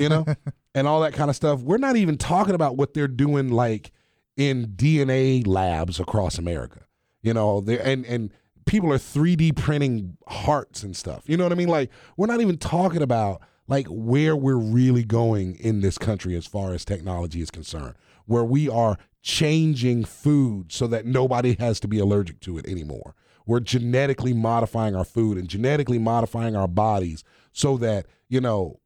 You 0.00 0.08
know, 0.08 0.24
and 0.74 0.88
all 0.88 1.00
that 1.02 1.12
kind 1.12 1.28
of 1.28 1.36
stuff. 1.36 1.60
We're 1.60 1.76
not 1.76 1.96
even 1.96 2.16
talking 2.16 2.54
about 2.54 2.76
what 2.78 2.94
they're 2.94 3.06
doing, 3.06 3.50
like 3.50 3.92
in 4.36 4.68
DNA 4.68 5.46
labs 5.46 6.00
across 6.00 6.38
America. 6.38 6.86
You 7.22 7.34
know, 7.34 7.62
and 7.68 8.06
and 8.06 8.30
people 8.66 8.90
are 8.92 8.98
3D 8.98 9.54
printing 9.56 10.16
hearts 10.26 10.82
and 10.82 10.96
stuff. 10.96 11.24
You 11.26 11.36
know 11.36 11.44
what 11.44 11.52
I 11.52 11.56
mean? 11.56 11.68
Like 11.68 11.90
we're 12.16 12.28
not 12.28 12.40
even 12.40 12.56
talking 12.56 13.02
about 13.02 13.42
like 13.66 13.86
where 13.88 14.36
we're 14.36 14.56
really 14.56 15.04
going 15.04 15.56
in 15.56 15.80
this 15.80 15.98
country 15.98 16.36
as 16.36 16.46
far 16.46 16.74
as 16.74 16.84
technology 16.84 17.40
is 17.40 17.50
concerned, 17.50 17.94
where 18.26 18.44
we 18.44 18.68
are 18.68 18.98
changing 19.22 20.04
food 20.04 20.70
so 20.70 20.86
that 20.86 21.06
nobody 21.06 21.54
has 21.58 21.80
to 21.80 21.88
be 21.88 21.98
allergic 21.98 22.40
to 22.40 22.58
it 22.58 22.66
anymore. 22.66 23.14
We're 23.46 23.60
genetically 23.60 24.32
modifying 24.32 24.94
our 24.94 25.04
food 25.04 25.38
and 25.38 25.48
genetically 25.48 25.98
modifying 25.98 26.56
our 26.56 26.68
bodies 26.68 27.24
so 27.52 27.76
that, 27.78 28.06
you 28.28 28.40
know, 28.40 28.80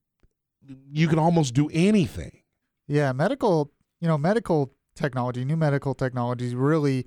you 0.90 1.08
can 1.08 1.18
almost 1.18 1.54
do 1.54 1.68
anything. 1.72 2.42
Yeah, 2.86 3.12
medical, 3.12 3.72
you 4.00 4.08
know, 4.08 4.18
medical 4.18 4.72
technology, 4.94 5.44
new 5.44 5.56
medical 5.56 5.94
technologies 5.94 6.54
really, 6.54 7.06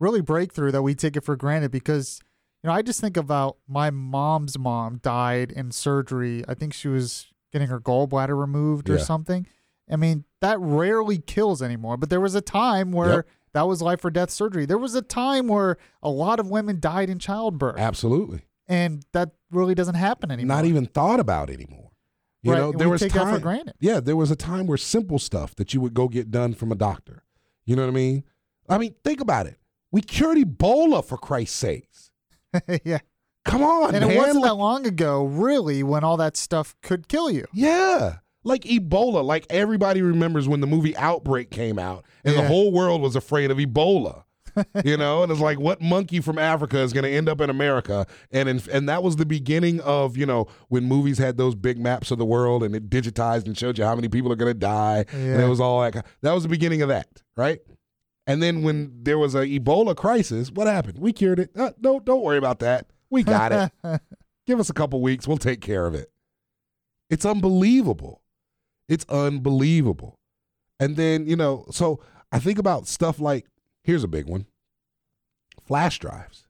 really 0.00 0.20
breakthrough 0.20 0.70
that 0.72 0.82
we 0.82 0.94
take 0.94 1.16
it 1.16 1.24
for 1.24 1.36
granted 1.36 1.70
because, 1.70 2.20
you 2.62 2.68
know, 2.68 2.74
I 2.74 2.82
just 2.82 3.00
think 3.00 3.16
about 3.16 3.56
my 3.68 3.90
mom's 3.90 4.58
mom 4.58 4.98
died 4.98 5.50
in 5.52 5.70
surgery. 5.72 6.44
I 6.48 6.54
think 6.54 6.72
she 6.74 6.88
was 6.88 7.26
getting 7.52 7.68
her 7.68 7.80
gallbladder 7.80 8.38
removed 8.38 8.88
or 8.88 8.96
Yeah. 8.96 9.02
something. 9.02 9.46
I 9.90 9.96
mean, 9.96 10.24
that 10.40 10.58
rarely 10.60 11.18
kills 11.18 11.60
anymore. 11.60 11.96
But 11.96 12.08
there 12.08 12.20
was 12.20 12.34
a 12.34 12.40
time 12.40 12.92
where 12.92 13.14
Yep. 13.14 13.26
that 13.52 13.62
was 13.68 13.82
life 13.82 14.04
or 14.04 14.10
death 14.10 14.30
surgery. 14.30 14.64
There 14.64 14.78
was 14.78 14.94
a 14.94 15.02
time 15.02 15.48
where 15.48 15.76
a 16.02 16.08
lot 16.08 16.40
of 16.40 16.48
women 16.48 16.78
died 16.80 17.10
in 17.10 17.18
childbirth, 17.18 17.78
Absolutely. 17.78 18.42
and 18.68 19.04
that 19.12 19.32
really 19.50 19.74
doesn't 19.74 19.96
happen 19.96 20.30
anymore. 20.30 20.56
Not 20.56 20.64
even 20.64 20.86
thought 20.86 21.20
about 21.20 21.50
anymore. 21.50 21.90
You 22.42 22.52
Right, 22.52 22.58
know, 22.58 22.70
and 22.70 22.80
there 22.80 22.88
was 22.88 23.00
take 23.00 23.12
that 23.12 23.24
time, 23.24 23.34
for 23.34 23.40
granted. 23.40 23.74
Yeah, 23.80 24.00
there 24.00 24.16
was 24.16 24.30
a 24.30 24.36
time 24.36 24.66
where 24.66 24.78
simple 24.78 25.18
stuff 25.18 25.54
that 25.56 25.74
you 25.74 25.80
would 25.80 25.94
go 25.94 26.08
get 26.08 26.30
done 26.30 26.54
from 26.54 26.72
a 26.72 26.74
doctor. 26.74 27.24
You 27.64 27.76
know 27.76 27.82
what 27.82 27.88
I 27.90 27.94
mean? 27.94 28.24
I 28.68 28.78
mean, 28.78 28.94
think 29.04 29.20
about 29.20 29.46
it. 29.46 29.58
We 29.90 30.00
cured 30.00 30.38
Ebola 30.38 31.04
for 31.04 31.18
Christ's 31.18 31.56
sakes. 31.56 32.10
yeah. 32.84 32.98
Come 33.44 33.62
on, 33.64 33.94
And 33.94 34.04
man. 34.06 34.12
it 34.14 34.16
wasn't 34.16 34.36
Like- 34.36 34.44
that 34.50 34.54
long 34.54 34.86
ago, 34.86 35.24
really, 35.24 35.82
when 35.82 36.04
all 36.04 36.16
that 36.18 36.36
stuff 36.36 36.74
could 36.82 37.08
kill 37.08 37.30
you. 37.30 37.46
Yeah. 37.52 38.16
Like 38.44 38.62
Ebola, 38.62 39.24
like 39.24 39.46
everybody 39.50 40.02
remembers 40.02 40.48
when 40.48 40.60
the 40.60 40.66
movie 40.66 40.96
Outbreak 40.96 41.50
came 41.50 41.78
out 41.78 42.04
and 42.24 42.34
the 42.36 42.46
whole 42.46 42.72
world 42.72 43.00
was 43.00 43.14
afraid 43.16 43.50
of 43.50 43.58
Ebola. 43.58 44.24
you 44.84 44.98
know, 44.98 45.22
and 45.22 45.32
it's 45.32 45.40
like 45.40 45.58
what 45.58 45.80
monkey 45.80 46.20
from 46.20 46.38
Africa 46.38 46.78
is 46.80 46.92
going 46.92 47.04
to 47.04 47.10
end 47.10 47.26
up 47.28 47.40
in 47.40 47.48
America? 47.48 48.06
And 48.32 48.48
in, 48.50 48.60
and 48.70 48.86
that 48.88 49.02
was 49.02 49.16
the 49.16 49.24
beginning 49.24 49.80
of, 49.80 50.16
you 50.16 50.26
know, 50.26 50.46
when 50.68 50.84
movies 50.84 51.16
had 51.18 51.38
those 51.38 51.54
big 51.54 51.78
maps 51.78 52.10
of 52.10 52.18
the 52.18 52.26
world 52.26 52.62
and 52.62 52.74
it 52.76 52.90
digitized 52.90 53.46
and 53.46 53.56
showed 53.56 53.78
you 53.78 53.84
how 53.84 53.94
many 53.94 54.08
people 54.08 54.30
are 54.30 54.36
going 54.36 54.50
to 54.52 54.58
die. 54.58 55.06
And 55.12 55.40
it 55.40 55.48
was 55.48 55.58
all 55.60 55.78
like 55.78 55.94
that 55.94 56.32
was 56.32 56.42
the 56.42 56.50
beginning 56.50 56.82
of 56.82 56.88
that, 56.88 57.06
right? 57.36 57.60
And 58.26 58.42
then 58.42 58.62
when 58.62 59.00
there 59.02 59.18
was 59.18 59.34
a 59.34 59.46
Ebola 59.46 59.96
crisis, 59.96 60.50
what 60.50 60.66
happened? 60.66 60.98
We 60.98 61.12
cured 61.12 61.40
it. 61.40 61.50
Uh, 61.56 61.72
no, 61.80 61.98
don't 61.98 62.22
worry 62.22 62.38
about 62.38 62.60
that. 62.60 62.86
We 63.10 63.22
got 63.22 63.52
it. 63.52 64.00
Give 64.46 64.60
us 64.60 64.70
a 64.70 64.74
couple 64.74 65.00
weeks. 65.00 65.26
We'll 65.26 65.38
take 65.38 65.60
care 65.60 65.86
of 65.86 65.94
it. 65.94 66.10
It's 67.10 67.26
unbelievable. 67.26 68.22
It's 68.88 69.04
unbelievable. 69.08 70.18
And 70.80 70.96
then, 70.96 71.26
you 71.26 71.36
know, 71.36 71.66
so 71.70 72.00
I 72.30 72.38
think 72.38 72.58
about 72.58 72.86
stuff 72.86 73.20
like 73.20 73.46
here's 73.84 74.04
a 74.04 74.08
big 74.08 74.26
one 74.26 74.46
flash 75.66 75.98
drives, 75.98 76.46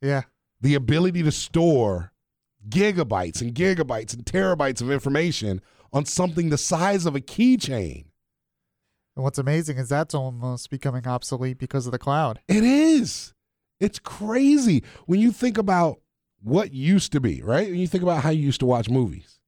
yeah. 0.00 0.22
the 0.60 0.74
ability 0.74 1.22
to 1.22 1.32
store 1.32 2.12
gigabytes 2.68 3.40
and 3.40 3.54
gigabytes 3.54 4.14
and 4.14 4.24
terabytes 4.24 4.80
of 4.80 4.90
information 4.90 5.60
on 5.92 6.04
something 6.04 6.48
the 6.48 6.58
size 6.58 7.06
of 7.06 7.14
a 7.14 7.20
keychain. 7.20 8.06
And 9.18 9.24
what's 9.24 9.38
amazing 9.38 9.78
is 9.78 9.88
that's 9.88 10.14
almost 10.14 10.70
becoming 10.70 11.04
obsolete 11.04 11.58
because 11.58 11.86
of 11.86 11.92
the 11.92 11.98
cloud. 11.98 12.38
It 12.46 12.62
is. 12.62 13.34
It's 13.80 13.98
crazy 13.98 14.84
when 15.06 15.18
you 15.18 15.32
think 15.32 15.58
about 15.58 15.98
what 16.40 16.72
used 16.72 17.10
to 17.10 17.20
be, 17.20 17.42
right? 17.42 17.68
When 17.68 17.80
you 17.80 17.88
think 17.88 18.04
about 18.04 18.22
how 18.22 18.30
you 18.30 18.42
used 18.44 18.60
to 18.60 18.66
watch 18.66 18.88
movies. 18.88 19.40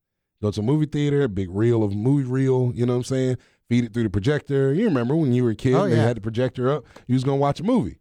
Go 0.42 0.50
to 0.50 0.58
a 0.58 0.64
movie 0.64 0.86
theater, 0.86 1.22
a 1.22 1.28
big 1.28 1.50
reel 1.52 1.84
of 1.84 1.94
movie 1.94 2.28
reel, 2.28 2.72
you 2.74 2.84
know 2.84 2.94
what 2.94 2.98
I'm 2.98 3.04
saying? 3.04 3.36
Feed 3.68 3.84
it 3.84 3.94
through 3.94 4.02
the 4.02 4.10
projector. 4.10 4.74
You 4.74 4.86
remember 4.86 5.14
when 5.14 5.32
you 5.32 5.44
were 5.44 5.50
a 5.50 5.54
kid, 5.54 5.74
Oh, 5.74 5.84
and 5.84 5.92
they 5.92 5.98
yeah. 5.98 6.02
had 6.02 6.16
the 6.16 6.20
projector 6.20 6.68
up, 6.68 6.84
you 7.06 7.14
was 7.14 7.22
going 7.22 7.38
to 7.38 7.40
watch 7.40 7.60
a 7.60 7.62
movie. 7.62 8.00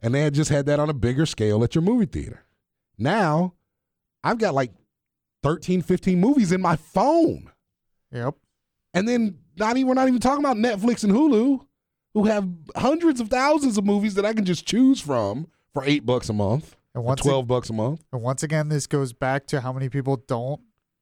And 0.00 0.14
they 0.14 0.22
had 0.22 0.32
just 0.32 0.48
had 0.48 0.64
that 0.64 0.80
on 0.80 0.88
a 0.88 0.94
bigger 0.94 1.26
scale 1.26 1.62
at 1.62 1.74
your 1.74 1.82
movie 1.82 2.06
theater. 2.06 2.46
Now, 2.96 3.52
I've 4.24 4.38
got 4.38 4.54
like 4.54 4.72
13, 5.42 5.82
15 5.82 6.18
movies 6.18 6.52
in 6.52 6.62
my 6.62 6.76
phone. 6.76 7.50
Yep. 8.12 8.34
And 8.94 9.06
then 9.06 9.36
not 9.58 9.76
even 9.76 9.88
we're 9.88 9.94
not 9.94 10.08
even 10.08 10.20
talking 10.20 10.44
about 10.44 10.56
Netflix 10.56 11.04
and 11.04 11.12
Hulu, 11.12 11.64
who 12.14 12.24
have 12.24 12.48
hundreds 12.76 13.20
of 13.20 13.28
thousands 13.28 13.78
of 13.78 13.84
movies 13.84 14.14
that 14.14 14.24
I 14.26 14.32
can 14.32 14.44
just 14.44 14.66
choose 14.66 15.00
from 15.00 15.48
for 15.72 15.84
eight 15.84 16.04
bucks 16.06 16.28
a 16.28 16.32
month, 16.32 16.76
And 16.94 17.02
or 17.02 17.06
once, 17.06 17.20
twelve 17.22 17.46
bucks 17.46 17.70
a 17.70 17.72
month. 17.72 18.04
and 18.12 18.22
once 18.22 18.42
again, 18.42 18.68
this 18.68 18.86
goes 18.86 19.12
back 19.12 19.46
to 19.48 19.60
how 19.60 19.72
many 19.72 19.88
people 19.88 20.16
don't 20.16 20.60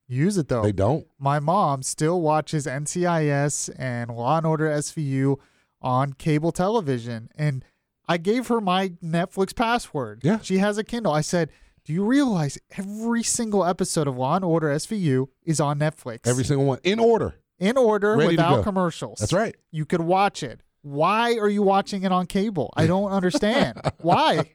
use 0.08 0.36
it 0.38 0.48
though. 0.48 0.62
They 0.62 0.72
don't. 0.72 1.06
My 1.18 1.38
mom 1.40 1.82
still 1.82 2.20
watches 2.20 2.66
NCIS 2.66 3.70
and 3.78 4.10
Law 4.10 4.38
and 4.38 4.46
Order 4.46 4.68
SVU 4.68 5.36
on 5.82 6.12
cable 6.14 6.52
television. 6.52 7.30
And 7.36 7.64
I 8.08 8.16
gave 8.16 8.48
her 8.48 8.60
my 8.60 8.88
Netflix 9.02 9.54
password. 9.54 10.20
Yeah. 10.22 10.38
She 10.42 10.58
has 10.58 10.78
a 10.78 10.84
Kindle. 10.84 11.12
I 11.12 11.20
said, 11.20 11.50
Do 11.84 11.92
you 11.92 12.04
realize 12.04 12.58
every 12.76 13.22
single 13.22 13.64
episode 13.64 14.08
of 14.08 14.16
Law 14.18 14.36
and 14.36 14.44
Order 14.44 14.68
SVU 14.68 15.28
is 15.44 15.60
on 15.60 15.78
Netflix? 15.78 16.26
Every 16.26 16.44
single 16.44 16.66
one 16.66 16.80
in 16.82 16.98
order. 16.98 17.36
In 17.60 17.76
order 17.76 18.16
Ready 18.16 18.32
without 18.32 18.64
commercials. 18.64 19.20
That's 19.20 19.32
right. 19.32 19.54
You 19.70 19.84
could 19.84 20.00
watch 20.00 20.42
it. 20.42 20.60
Why 20.82 21.34
are 21.36 21.48
you 21.48 21.62
watching 21.62 22.02
it 22.04 22.10
on 22.10 22.26
cable? 22.26 22.72
I 22.76 22.86
don't 22.86 23.12
understand. 23.12 23.80
Why? 23.98 24.52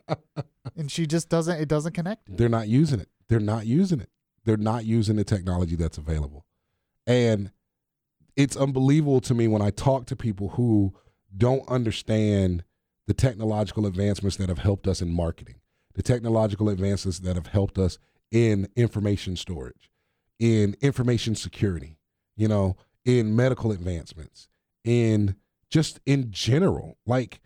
And 0.75 0.91
she 0.91 1.05
just 1.05 1.29
doesn't 1.29 1.59
it 1.61 1.67
doesn't 1.69 1.93
connect. 1.93 2.35
They're 2.35 2.49
not 2.49 2.67
using 2.67 2.99
it. 2.99 3.09
They're 3.29 3.39
not 3.39 3.65
using 3.65 4.01
it. 4.01 4.09
They're 4.43 4.57
not 4.57 4.85
using 4.85 5.15
the 5.15 5.23
technology 5.23 5.75
that's 5.75 5.97
available. 5.97 6.45
And 7.07 7.51
it's 8.35 8.57
unbelievable 8.57 9.21
to 9.21 9.33
me 9.33 9.47
when 9.47 9.61
I 9.61 9.69
talk 9.69 10.07
to 10.07 10.15
people 10.15 10.49
who 10.49 10.93
don't 11.35 11.67
understand 11.69 12.63
the 13.07 13.13
technological 13.13 13.85
advancements 13.85 14.37
that 14.37 14.49
have 14.49 14.59
helped 14.59 14.87
us 14.87 15.01
in 15.01 15.11
marketing, 15.13 15.55
the 15.93 16.01
technological 16.01 16.69
advances 16.69 17.19
that 17.21 17.35
have 17.35 17.47
helped 17.47 17.77
us 17.77 17.97
in 18.31 18.67
information 18.75 19.35
storage, 19.35 19.89
in 20.39 20.75
information 20.81 21.35
security, 21.35 21.97
you 22.35 22.47
know, 22.47 22.75
in 23.05 23.35
medical 23.35 23.71
advancements, 23.71 24.49
in 24.83 25.35
just 25.69 25.99
in 26.05 26.31
general. 26.31 26.97
Like 27.05 27.39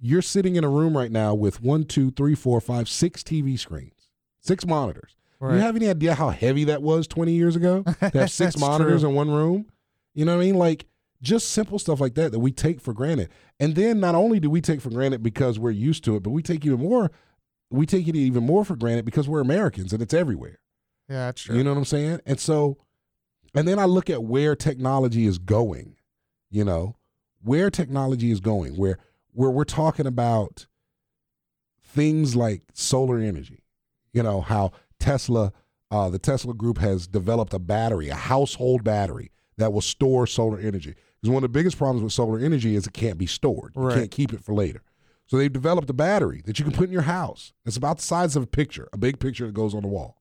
you're 0.00 0.22
sitting 0.22 0.56
in 0.56 0.64
a 0.64 0.68
room 0.68 0.96
right 0.96 1.10
now 1.10 1.34
with 1.34 1.62
one, 1.62 1.84
two, 1.84 2.10
three, 2.10 2.34
four, 2.34 2.60
five, 2.60 2.88
six 2.88 3.22
TV 3.22 3.58
screens, 3.58 4.10
six 4.40 4.66
monitors. 4.66 5.16
Right. 5.40 5.56
you 5.56 5.60
have 5.60 5.76
any 5.76 5.88
idea 5.88 6.14
how 6.14 6.30
heavy 6.30 6.64
that 6.64 6.80
was 6.80 7.06
20 7.06 7.32
years 7.32 7.54
ago? 7.56 7.84
To 8.00 8.18
have 8.18 8.30
six 8.30 8.58
monitors 8.58 9.02
true. 9.02 9.10
in 9.10 9.14
one 9.14 9.30
room? 9.30 9.66
You 10.14 10.24
know 10.24 10.36
what 10.36 10.42
I 10.42 10.46
mean? 10.46 10.54
Like 10.54 10.86
just 11.20 11.50
simple 11.50 11.78
stuff 11.78 12.00
like 12.00 12.14
that 12.14 12.32
that 12.32 12.38
we 12.38 12.52
take 12.52 12.80
for 12.80 12.92
granted. 12.92 13.30
And 13.60 13.74
then 13.74 14.00
not 14.00 14.14
only 14.14 14.40
do 14.40 14.48
we 14.48 14.60
take 14.60 14.80
for 14.80 14.90
granted 14.90 15.22
because 15.22 15.58
we're 15.58 15.70
used 15.70 16.04
to 16.04 16.16
it, 16.16 16.22
but 16.22 16.30
we 16.30 16.42
take 16.42 16.64
even 16.64 16.80
more 16.80 17.10
we 17.70 17.86
take 17.86 18.08
it 18.08 18.16
even 18.16 18.44
more 18.44 18.64
for 18.64 18.76
granted 18.76 19.04
because 19.04 19.28
we're 19.28 19.40
Americans 19.40 19.92
and 19.92 20.02
it's 20.02 20.14
everywhere. 20.14 20.58
Yeah, 21.08 21.26
that's 21.26 21.42
true. 21.42 21.56
You 21.56 21.64
know 21.64 21.70
what 21.72 21.78
I'm 21.78 21.84
saying? 21.84 22.20
And 22.24 22.40
so, 22.40 22.78
and 23.54 23.68
then 23.68 23.78
I 23.78 23.84
look 23.84 24.10
at 24.10 24.24
where 24.24 24.56
technology 24.56 25.26
is 25.26 25.38
going, 25.38 25.96
you 26.50 26.64
know, 26.64 26.96
where 27.42 27.70
technology 27.70 28.30
is 28.30 28.40
going, 28.40 28.76
where 28.76 28.98
where 29.32 29.50
we're 29.50 29.64
talking 29.64 30.06
about 30.06 30.66
things 31.82 32.34
like 32.34 32.62
solar 32.72 33.18
energy, 33.18 33.64
you 34.12 34.22
know, 34.22 34.40
how 34.40 34.72
Tesla, 34.98 35.52
uh, 35.90 36.08
the 36.08 36.18
Tesla 36.18 36.54
group 36.54 36.78
has 36.78 37.06
developed 37.06 37.52
a 37.54 37.58
battery, 37.58 38.08
a 38.08 38.14
household 38.14 38.84
battery 38.84 39.30
that 39.56 39.72
will 39.72 39.80
store 39.80 40.26
solar 40.26 40.58
energy. 40.58 40.94
Because 41.20 41.30
one 41.32 41.44
of 41.44 41.52
the 41.52 41.58
biggest 41.58 41.78
problems 41.78 42.02
with 42.02 42.12
solar 42.12 42.38
energy 42.38 42.74
is 42.74 42.86
it 42.86 42.92
can't 42.92 43.18
be 43.18 43.26
stored. 43.26 43.72
You 43.76 43.82
can't 43.94 44.10
keep 44.10 44.32
it 44.32 44.42
for 44.42 44.54
later. 44.54 44.82
So 45.26 45.36
they've 45.36 45.52
developed 45.52 45.88
a 45.88 45.94
battery 45.94 46.42
that 46.44 46.58
you 46.58 46.64
can 46.64 46.74
put 46.74 46.84
in 46.84 46.92
your 46.92 47.02
house. 47.02 47.52
It's 47.64 47.76
about 47.76 47.96
the 47.98 48.02
size 48.02 48.36
of 48.36 48.42
a 48.42 48.46
picture, 48.46 48.88
a 48.92 48.98
big 48.98 49.18
picture 49.18 49.46
that 49.46 49.54
goes 49.54 49.74
on 49.74 49.82
the 49.82 49.88
wall. 49.88 50.18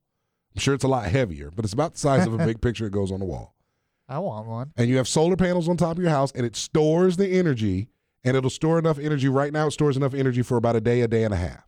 I'm 0.56 0.60
sure 0.60 0.74
it's 0.74 0.84
a 0.84 0.90
lot 0.90 1.06
heavier, 1.06 1.52
but 1.56 1.66
it's 1.66 1.74
about 1.74 1.94
the 1.94 2.00
size 2.00 2.28
of 2.28 2.34
a 2.34 2.46
big 2.46 2.62
picture 2.62 2.86
that 2.86 2.92
goes 2.92 3.12
on 3.12 3.20
the 3.20 3.26
wall. 3.26 3.56
I 4.08 4.20
want 4.20 4.48
one. 4.48 4.74
And 4.78 4.90
you 4.90 4.98
have 4.98 5.08
solar 5.08 5.36
panels 5.36 5.68
on 5.68 5.78
top 5.78 5.98
of 5.98 6.04
your 6.04 6.12
house, 6.12 6.32
and 6.34 6.46
it 6.46 6.56
stores 6.56 7.18
the 7.18 7.28
energy, 7.28 7.90
and 8.24 8.38
it'll 8.38 8.50
store 8.50 8.78
enough 8.78 9.00
energy. 9.00 9.28
Right 9.28 9.52
now, 9.52 9.68
it 9.68 9.72
stores 9.72 9.98
enough 9.98 10.14
energy 10.14 10.42
for 10.42 10.58
about 10.58 10.76
a 10.76 10.82
day, 10.82 11.02
a 11.02 11.08
day 11.08 11.24
and 11.24 11.34
a 11.34 11.38
half. 11.38 11.68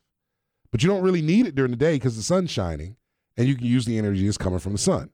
But 0.71 0.83
you 0.83 0.89
don't 0.89 1.01
really 1.01 1.21
need 1.21 1.47
it 1.47 1.55
during 1.55 1.71
the 1.71 1.77
day 1.77 1.95
because 1.95 2.15
the 2.17 2.21
sun's 2.23 2.51
shining, 2.51 2.97
and 3.37 3.47
you 3.47 3.55
can 3.55 3.65
use 3.65 3.85
the 3.85 3.97
energy 3.97 4.25
that's 4.25 4.37
coming 4.37 4.59
from 4.59 4.73
the 4.73 4.77
sun. 4.77 5.09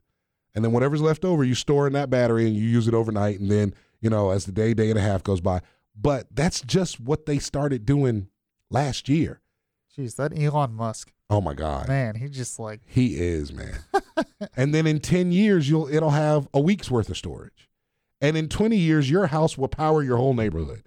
And 0.54 0.66
then 0.66 0.72
whatever's 0.72 1.02
left 1.02 1.24
over, 1.24 1.44
you 1.44 1.56
store 1.56 1.88
in 1.88 1.94
that 1.94 2.10
battery, 2.10 2.46
and 2.46 2.56
you 2.56 2.68
use 2.68 2.88
it 2.88 2.94
overnight. 2.94 3.40
And 3.40 3.50
then, 3.50 3.74
you 4.02 4.10
know, 4.10 4.32
as 4.32 4.46
the 4.46 4.52
day, 4.52 4.74
day 4.74 4.90
and 4.90 5.00
a 5.00 5.02
half 5.02 5.24
goes 5.24 5.40
by. 5.40 5.62
But 5.96 6.28
that's 6.32 6.62
just 6.62 7.00
what 7.00 7.26
they 7.26 7.40
started 7.40 7.86
doing 7.86 8.28
last 8.70 9.08
year. 9.08 9.42
Jeez, 9.96 10.16
that 10.16 10.38
Elon 10.38 10.74
Musk, 10.74 11.12
Oh 11.32 11.42
my 11.42 11.54
God. 11.54 11.88
man, 11.88 12.16
he 12.16 12.28
just 12.28 12.60
like 12.60 12.82
He 12.86 13.16
is, 13.16 13.54
man. 13.54 13.80
and 14.58 14.74
then 14.76 14.86
in 14.86 15.00
10 15.00 15.32
years 15.32 15.70
you'll 15.70 15.88
it'll 15.88 16.10
have 16.12 16.48
a 16.54 16.60
week's 16.60 16.92
worth 16.92 17.10
of 17.10 17.18
storage. 17.18 17.70
And 18.20 18.36
in 18.38 18.50
20 18.50 18.76
years 18.76 19.10
your 19.10 19.28
house 19.28 19.58
will 19.58 19.70
power 19.70 20.04
your 20.04 20.18
whole 20.18 20.34
neighborhood. 20.34 20.84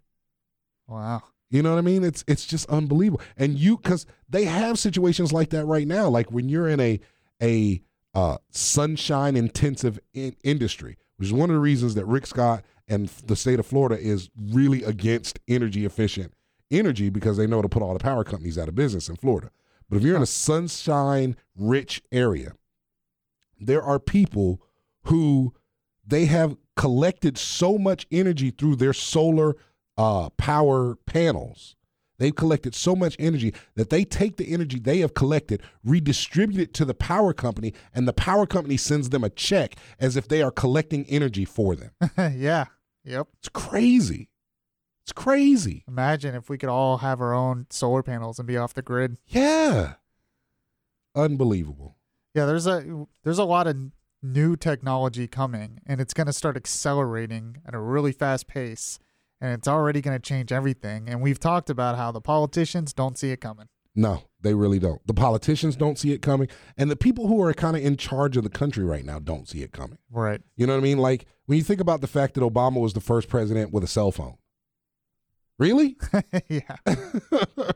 wow. 0.86 1.22
You 1.50 1.62
know 1.62 1.70
what 1.70 1.78
I 1.78 1.82
mean? 1.82 2.04
It's 2.04 2.24
it's 2.26 2.46
just 2.46 2.68
unbelievable. 2.68 3.22
And 3.36 3.58
you 3.58 3.78
cuz 3.78 4.06
they 4.28 4.44
have 4.44 4.78
situations 4.78 5.32
like 5.32 5.50
that 5.50 5.64
right 5.64 5.86
now 5.86 6.08
like 6.08 6.30
when 6.30 6.48
you're 6.48 6.68
in 6.68 6.80
a 6.80 7.00
a 7.42 7.82
uh, 8.14 8.38
sunshine 8.50 9.36
intensive 9.36 9.98
in- 10.12 10.36
industry, 10.44 10.96
which 11.16 11.28
is 11.28 11.32
one 11.32 11.50
of 11.50 11.54
the 11.54 11.60
reasons 11.60 11.94
that 11.96 12.04
Rick 12.06 12.26
Scott 12.26 12.64
and 12.86 13.08
the 13.26 13.34
state 13.34 13.58
of 13.58 13.66
Florida 13.66 13.98
is 14.00 14.30
really 14.38 14.84
against 14.84 15.40
energy 15.48 15.84
efficient 15.84 16.32
energy 16.70 17.08
because 17.10 17.36
they 17.36 17.46
know 17.46 17.58
it'll 17.58 17.68
put 17.68 17.82
all 17.82 17.92
the 17.92 17.98
power 17.98 18.24
companies 18.24 18.58
out 18.58 18.68
of 18.68 18.74
business 18.74 19.08
in 19.08 19.16
Florida. 19.16 19.50
But 19.94 20.02
if 20.02 20.06
you're 20.08 20.16
in 20.16 20.22
a 20.22 20.26
sunshine 20.26 21.36
rich 21.54 22.02
area, 22.10 22.54
there 23.60 23.80
are 23.80 24.00
people 24.00 24.60
who 25.04 25.54
they 26.04 26.24
have 26.24 26.56
collected 26.74 27.38
so 27.38 27.78
much 27.78 28.04
energy 28.10 28.50
through 28.50 28.74
their 28.74 28.92
solar 28.92 29.54
uh, 29.96 30.30
power 30.30 30.96
panels 31.06 31.76
They've 32.18 32.34
collected 32.34 32.74
so 32.74 32.94
much 32.94 33.16
energy 33.18 33.54
that 33.74 33.90
they 33.90 34.04
take 34.04 34.36
the 34.36 34.52
energy 34.52 34.78
they 34.78 34.98
have 34.98 35.14
collected, 35.14 35.62
redistribute 35.84 36.60
it 36.60 36.74
to 36.74 36.84
the 36.84 36.94
power 36.94 37.32
company, 37.32 37.74
and 37.94 38.06
the 38.06 38.12
power 38.12 38.46
company 38.46 38.76
sends 38.76 39.10
them 39.10 39.24
a 39.24 39.30
check 39.30 39.76
as 39.98 40.16
if 40.16 40.28
they 40.28 40.42
are 40.42 40.50
collecting 40.50 41.04
energy 41.06 41.44
for 41.44 41.74
them. 41.74 41.90
yeah. 42.36 42.66
Yep. 43.04 43.28
It's 43.38 43.48
crazy. 43.48 44.28
It's 45.04 45.12
crazy. 45.12 45.84
Imagine 45.86 46.34
if 46.34 46.48
we 46.48 46.56
could 46.56 46.70
all 46.70 46.98
have 46.98 47.20
our 47.20 47.34
own 47.34 47.66
solar 47.68 48.02
panels 48.02 48.38
and 48.38 48.48
be 48.48 48.56
off 48.56 48.72
the 48.72 48.80
grid. 48.80 49.18
Yeah. 49.26 49.94
Unbelievable. 51.14 51.98
Yeah, 52.34 52.46
there's 52.46 52.66
a 52.66 53.06
there's 53.22 53.38
a 53.38 53.44
lot 53.44 53.66
of 53.66 53.76
new 54.22 54.56
technology 54.56 55.28
coming 55.28 55.78
and 55.86 56.00
it's 56.00 56.14
going 56.14 56.26
to 56.26 56.32
start 56.32 56.56
accelerating 56.56 57.58
at 57.66 57.74
a 57.74 57.78
really 57.78 58.12
fast 58.12 58.46
pace 58.48 58.98
and 59.42 59.52
it's 59.52 59.68
already 59.68 60.00
going 60.00 60.16
to 60.16 60.22
change 60.22 60.50
everything 60.50 61.06
and 61.06 61.20
we've 61.20 61.38
talked 61.38 61.68
about 61.68 61.96
how 61.96 62.10
the 62.10 62.22
politicians 62.22 62.94
don't 62.94 63.18
see 63.18 63.30
it 63.30 63.42
coming. 63.42 63.68
No, 63.94 64.24
they 64.40 64.54
really 64.54 64.78
don't. 64.78 65.06
The 65.06 65.14
politicians 65.14 65.76
don't 65.76 65.98
see 65.98 66.10
it 66.12 66.20
coming, 66.20 66.48
and 66.76 66.90
the 66.90 66.96
people 66.96 67.28
who 67.28 67.40
are 67.42 67.54
kind 67.54 67.76
of 67.76 67.84
in 67.84 67.96
charge 67.96 68.36
of 68.36 68.42
the 68.42 68.50
country 68.50 68.84
right 68.84 69.04
now 69.04 69.20
don't 69.20 69.48
see 69.48 69.62
it 69.62 69.70
coming. 69.70 69.98
Right. 70.10 70.40
You 70.56 70.66
know 70.66 70.72
what 70.72 70.80
I 70.80 70.82
mean? 70.82 70.98
Like 70.98 71.26
when 71.46 71.58
you 71.58 71.64
think 71.64 71.80
about 71.80 72.00
the 72.00 72.08
fact 72.08 72.34
that 72.34 72.40
Obama 72.40 72.80
was 72.80 72.94
the 72.94 73.00
first 73.00 73.28
president 73.28 73.72
with 73.72 73.84
a 73.84 73.86
cell 73.86 74.10
phone. 74.10 74.36
Really? 75.58 75.96
yeah. 76.48 76.76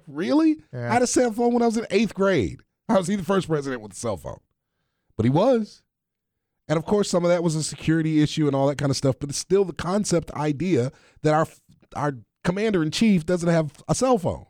really? 0.08 0.56
Yeah. 0.72 0.90
I 0.90 0.94
had 0.94 1.02
a 1.02 1.06
cell 1.06 1.30
phone 1.32 1.54
when 1.54 1.62
I 1.62 1.66
was 1.66 1.76
in 1.76 1.86
eighth 1.90 2.12
grade. 2.12 2.60
How 2.88 2.98
was 2.98 3.06
he 3.06 3.14
the 3.14 3.24
first 3.24 3.46
president 3.46 3.82
with 3.82 3.92
a 3.92 3.96
cell 3.96 4.16
phone? 4.16 4.40
But 5.16 5.24
he 5.24 5.30
was. 5.30 5.82
And 6.68 6.76
of 6.76 6.84
course, 6.84 7.08
some 7.08 7.24
of 7.24 7.30
that 7.30 7.42
was 7.42 7.54
a 7.54 7.62
security 7.62 8.20
issue 8.22 8.46
and 8.46 8.56
all 8.56 8.66
that 8.66 8.78
kind 8.78 8.90
of 8.90 8.96
stuff. 8.96 9.16
But 9.20 9.30
it's 9.30 9.38
still 9.38 9.64
the 9.64 9.72
concept 9.72 10.30
idea 10.32 10.92
that 11.22 11.34
our 11.34 11.46
our 11.94 12.14
commander 12.44 12.82
in 12.82 12.90
chief 12.90 13.24
doesn't 13.24 13.48
have 13.48 13.72
a 13.88 13.94
cell 13.94 14.18
phone. 14.18 14.46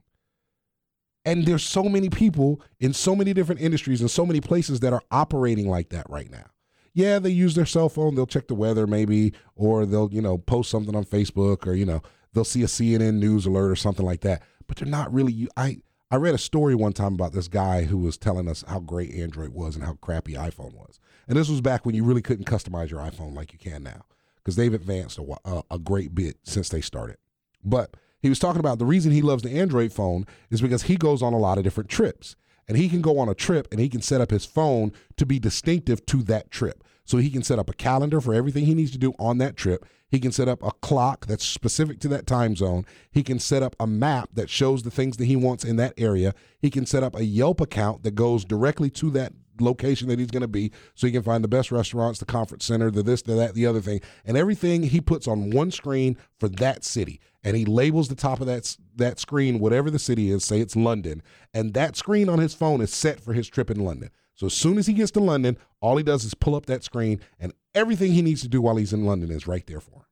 And 1.24 1.44
there's 1.44 1.64
so 1.64 1.84
many 1.84 2.08
people 2.08 2.62
in 2.80 2.94
so 2.94 3.14
many 3.14 3.34
different 3.34 3.60
industries 3.60 4.00
and 4.00 4.10
so 4.10 4.24
many 4.24 4.40
places 4.40 4.80
that 4.80 4.92
are 4.92 5.02
operating 5.10 5.68
like 5.68 5.90
that 5.90 6.08
right 6.08 6.30
now. 6.30 6.46
Yeah, 6.94 7.18
they 7.18 7.30
use 7.30 7.54
their 7.54 7.66
cell 7.66 7.88
phone. 7.88 8.14
They'll 8.14 8.26
check 8.26 8.48
the 8.48 8.54
weather 8.54 8.86
maybe, 8.86 9.34
or 9.54 9.84
they'll 9.84 10.08
you 10.12 10.22
know 10.22 10.38
post 10.38 10.70
something 10.70 10.96
on 10.96 11.04
Facebook, 11.04 11.66
or 11.66 11.74
you 11.74 11.86
know 11.86 12.02
they'll 12.38 12.44
see 12.44 12.62
a 12.62 12.66
CNN 12.66 13.14
news 13.14 13.46
alert 13.46 13.68
or 13.68 13.76
something 13.76 14.06
like 14.06 14.20
that. 14.20 14.42
But 14.68 14.76
they're 14.76 14.88
not 14.88 15.12
really. 15.12 15.48
I 15.56 15.78
I 16.10 16.16
read 16.16 16.34
a 16.34 16.38
story 16.38 16.74
one 16.74 16.92
time 16.92 17.14
about 17.14 17.32
this 17.32 17.48
guy 17.48 17.84
who 17.84 17.98
was 17.98 18.16
telling 18.16 18.48
us 18.48 18.64
how 18.66 18.78
great 18.78 19.12
Android 19.12 19.50
was 19.50 19.74
and 19.74 19.84
how 19.84 19.94
crappy 19.94 20.34
iPhone 20.34 20.72
was. 20.72 21.00
And 21.26 21.36
this 21.36 21.50
was 21.50 21.60
back 21.60 21.84
when 21.84 21.94
you 21.94 22.04
really 22.04 22.22
couldn't 22.22 22.46
customize 22.46 22.90
your 22.90 23.00
iPhone 23.00 23.34
like 23.34 23.52
you 23.52 23.58
can 23.58 23.82
now, 23.82 24.06
because 24.36 24.56
they've 24.56 24.72
advanced 24.72 25.18
a, 25.18 25.36
a, 25.44 25.62
a 25.72 25.78
great 25.78 26.14
bit 26.14 26.38
since 26.44 26.68
they 26.70 26.80
started. 26.80 27.18
But 27.62 27.94
he 28.22 28.28
was 28.28 28.38
talking 28.38 28.60
about 28.60 28.78
the 28.78 28.86
reason 28.86 29.12
he 29.12 29.20
loves 29.20 29.42
the 29.42 29.58
Android 29.58 29.92
phone 29.92 30.24
is 30.48 30.62
because 30.62 30.84
he 30.84 30.96
goes 30.96 31.22
on 31.22 31.34
a 31.34 31.38
lot 31.38 31.58
of 31.58 31.64
different 31.64 31.90
trips. 31.90 32.36
And 32.66 32.76
he 32.76 32.90
can 32.90 33.00
go 33.00 33.18
on 33.18 33.30
a 33.30 33.34
trip 33.34 33.66
and 33.70 33.80
he 33.80 33.88
can 33.88 34.02
set 34.02 34.20
up 34.20 34.30
his 34.30 34.44
phone 34.44 34.92
to 35.16 35.24
be 35.24 35.38
distinctive 35.38 36.04
to 36.06 36.22
that 36.24 36.50
trip. 36.50 36.84
So 37.08 37.16
he 37.16 37.30
can 37.30 37.42
set 37.42 37.58
up 37.58 37.70
a 37.70 37.72
calendar 37.72 38.20
for 38.20 38.34
everything 38.34 38.66
he 38.66 38.74
needs 38.74 38.90
to 38.90 38.98
do 38.98 39.14
on 39.18 39.38
that 39.38 39.56
trip. 39.56 39.86
He 40.10 40.20
can 40.20 40.30
set 40.30 40.46
up 40.46 40.62
a 40.62 40.72
clock 40.72 41.24
that's 41.24 41.44
specific 41.44 42.00
to 42.00 42.08
that 42.08 42.26
time 42.26 42.54
zone. 42.54 42.84
He 43.10 43.22
can 43.22 43.38
set 43.38 43.62
up 43.62 43.74
a 43.80 43.86
map 43.86 44.28
that 44.34 44.50
shows 44.50 44.82
the 44.82 44.90
things 44.90 45.16
that 45.16 45.24
he 45.24 45.34
wants 45.34 45.64
in 45.64 45.76
that 45.76 45.94
area. 45.96 46.34
He 46.60 46.68
can 46.68 46.84
set 46.84 47.02
up 47.02 47.16
a 47.16 47.24
Yelp 47.24 47.62
account 47.62 48.02
that 48.02 48.14
goes 48.14 48.44
directly 48.44 48.90
to 48.90 49.10
that 49.12 49.32
location 49.58 50.08
that 50.08 50.18
he's 50.18 50.30
going 50.30 50.42
to 50.42 50.48
be 50.48 50.70
so 50.94 51.06
he 51.06 51.12
can 51.12 51.22
find 51.22 51.42
the 51.42 51.48
best 51.48 51.72
restaurants, 51.72 52.18
the 52.18 52.26
conference 52.26 52.66
center, 52.66 52.90
the 52.90 53.02
this, 53.02 53.22
the 53.22 53.34
that, 53.36 53.54
the 53.54 53.64
other 53.64 53.80
thing. 53.80 54.02
And 54.26 54.36
everything 54.36 54.82
he 54.82 55.00
puts 55.00 55.26
on 55.26 55.48
one 55.48 55.70
screen 55.70 56.18
for 56.38 56.50
that 56.50 56.84
city. 56.84 57.22
And 57.42 57.56
he 57.56 57.64
labels 57.64 58.08
the 58.08 58.16
top 58.16 58.42
of 58.42 58.46
that 58.48 58.76
that 58.96 59.18
screen 59.18 59.60
whatever 59.60 59.90
the 59.90 59.98
city 59.98 60.30
is, 60.30 60.44
say 60.44 60.60
it's 60.60 60.76
London, 60.76 61.22
and 61.54 61.72
that 61.72 61.96
screen 61.96 62.28
on 62.28 62.38
his 62.38 62.52
phone 62.52 62.82
is 62.82 62.92
set 62.92 63.18
for 63.18 63.32
his 63.32 63.48
trip 63.48 63.70
in 63.70 63.82
London. 63.82 64.10
So 64.38 64.46
as 64.46 64.54
soon 64.54 64.78
as 64.78 64.86
he 64.86 64.92
gets 64.92 65.10
to 65.12 65.20
London, 65.20 65.58
all 65.80 65.96
he 65.96 66.02
does 66.02 66.24
is 66.24 66.34
pull 66.34 66.54
up 66.54 66.66
that 66.66 66.84
screen 66.84 67.20
and 67.38 67.52
everything 67.74 68.12
he 68.12 68.22
needs 68.22 68.42
to 68.42 68.48
do 68.48 68.60
while 68.60 68.76
he's 68.76 68.92
in 68.92 69.04
London 69.04 69.30
is 69.30 69.46
right 69.46 69.66
there 69.66 69.80
for 69.80 69.92
him 69.92 70.04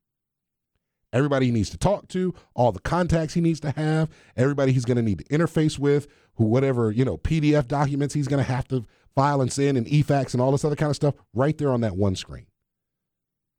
everybody 1.17 1.47
he 1.47 1.53
needs 1.53 1.71
to 1.71 1.79
talk 1.79 2.09
to, 2.09 2.35
all 2.55 2.73
the 2.73 2.81
contacts 2.81 3.35
he 3.35 3.41
needs 3.41 3.61
to 3.61 3.71
have, 3.73 4.11
everybody 4.37 4.73
he's 4.73 4.85
going 4.85 4.97
to 4.97 5.03
need 5.03 5.19
to 5.19 5.25
interface 5.25 5.79
with, 5.79 6.07
who 6.35 6.45
whatever 6.45 6.91
you 6.91 7.05
know 7.05 7.17
PDF 7.19 7.67
documents 7.67 8.15
he's 8.15 8.29
going 8.29 8.45
to 8.45 8.51
have 8.51 8.69
to 8.69 8.85
file 9.15 9.41
and 9.41 9.53
send 9.53 9.79
and 9.79 9.87
eFax 9.87 10.35
and 10.35 10.43
all 10.43 10.53
this 10.53 10.65
other 10.65 10.77
kind 10.77 10.91
of 10.91 10.97
stuff, 10.97 11.15
right 11.35 11.57
there 11.59 11.71
on 11.71 11.81
that 11.81 11.97
one 11.97 12.15
screen, 12.17 12.47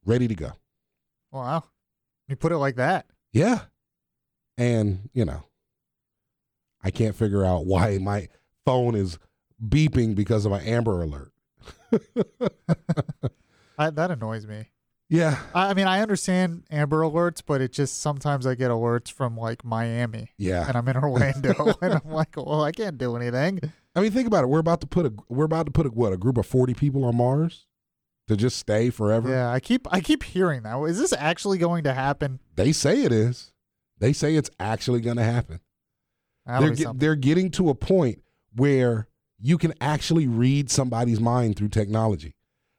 ready 0.06 0.28
to 0.28 0.36
go. 0.36 0.52
Wow. 1.32 1.64
You 2.28 2.36
put 2.36 2.52
it 2.52 2.58
like 2.58 2.76
that. 2.76 3.08
Yeah, 3.34 3.62
and 4.58 5.10
you 5.14 5.26
know, 5.26 5.44
I 6.84 6.92
can't 6.92 7.16
figure 7.16 7.44
out 7.44 7.66
why 7.66 7.98
my 7.98 8.28
phone 8.66 8.96
is 8.96 9.18
beeping 9.66 10.14
because 10.16 10.46
of 10.46 10.52
an 10.52 10.62
Amber 10.62 11.02
Alert. 11.02 11.32
I, 13.78 13.90
that 13.90 14.12
annoys 14.12 14.46
me. 14.48 14.70
Yeah, 15.10 15.40
I, 15.54 15.70
I 15.70 15.74
mean, 15.74 15.88
I 15.88 16.02
understand 16.02 16.64
Amber 16.70 17.02
Alerts, 17.02 17.42
but 17.46 17.62
it 17.62 17.72
just 17.72 18.02
sometimes 18.02 18.46
I 18.46 18.56
get 18.56 18.72
alerts 18.72 19.10
from 19.12 19.38
like 19.38 19.64
Miami 19.64 20.32
yeah. 20.38 20.68
and 20.68 20.76
I'm 20.76 20.88
in 20.88 20.98
Orlando 20.98 21.54
and 21.82 21.94
I'm 21.94 22.12
like, 22.12 22.36
well, 22.36 22.64
I 22.64 22.72
can't 22.72 22.98
do 22.98 23.16
anything. 23.16 23.62
I 23.96 24.02
mean, 24.02 24.12
think 24.12 24.28
about 24.28 24.44
it. 24.44 24.48
We're 24.48 24.60
about 24.60 24.82
to 24.82 24.88
put 24.88 25.06
a 25.06 25.14
we're 25.30 25.46
about 25.46 25.66
to 25.68 25.72
put 25.72 25.86
a, 25.86 25.90
what 25.90 26.12
a 26.12 26.18
group 26.18 26.38
of 26.38 26.46
forty 26.46 26.74
people 26.74 27.06
on 27.06 27.16
Mars 27.16 27.68
to 28.28 28.36
just 28.36 28.58
stay 28.58 28.90
forever. 28.90 29.30
Yeah, 29.30 29.50
I 29.50 29.60
keep 29.60 29.88
I 29.92 30.02
keep 30.02 30.24
hearing 30.24 30.64
that. 30.64 30.78
Is 30.84 31.00
this 31.00 31.14
actually 31.14 31.58
going 31.58 31.86
to 31.86 31.94
happen? 31.94 32.40
They 32.56 32.74
say 32.74 33.04
it 33.04 33.12
is. 33.12 33.54
They 34.00 34.14
say 34.14 34.36
it's 34.36 34.52
actually 34.60 35.02
going 35.02 35.18
to 35.18 35.24
happen. 35.24 35.62
They're 36.46 36.72
get, 36.72 37.00
they're 37.00 37.16
getting 37.16 37.52
to 37.52 37.70
a 37.70 37.76
point 37.76 38.22
where 38.56 39.08
you 39.40 39.58
can 39.58 39.74
actually 39.82 40.28
read 40.28 40.70
somebody's 40.72 41.20
mind 41.20 41.56
through 41.56 41.70
technology 41.70 42.34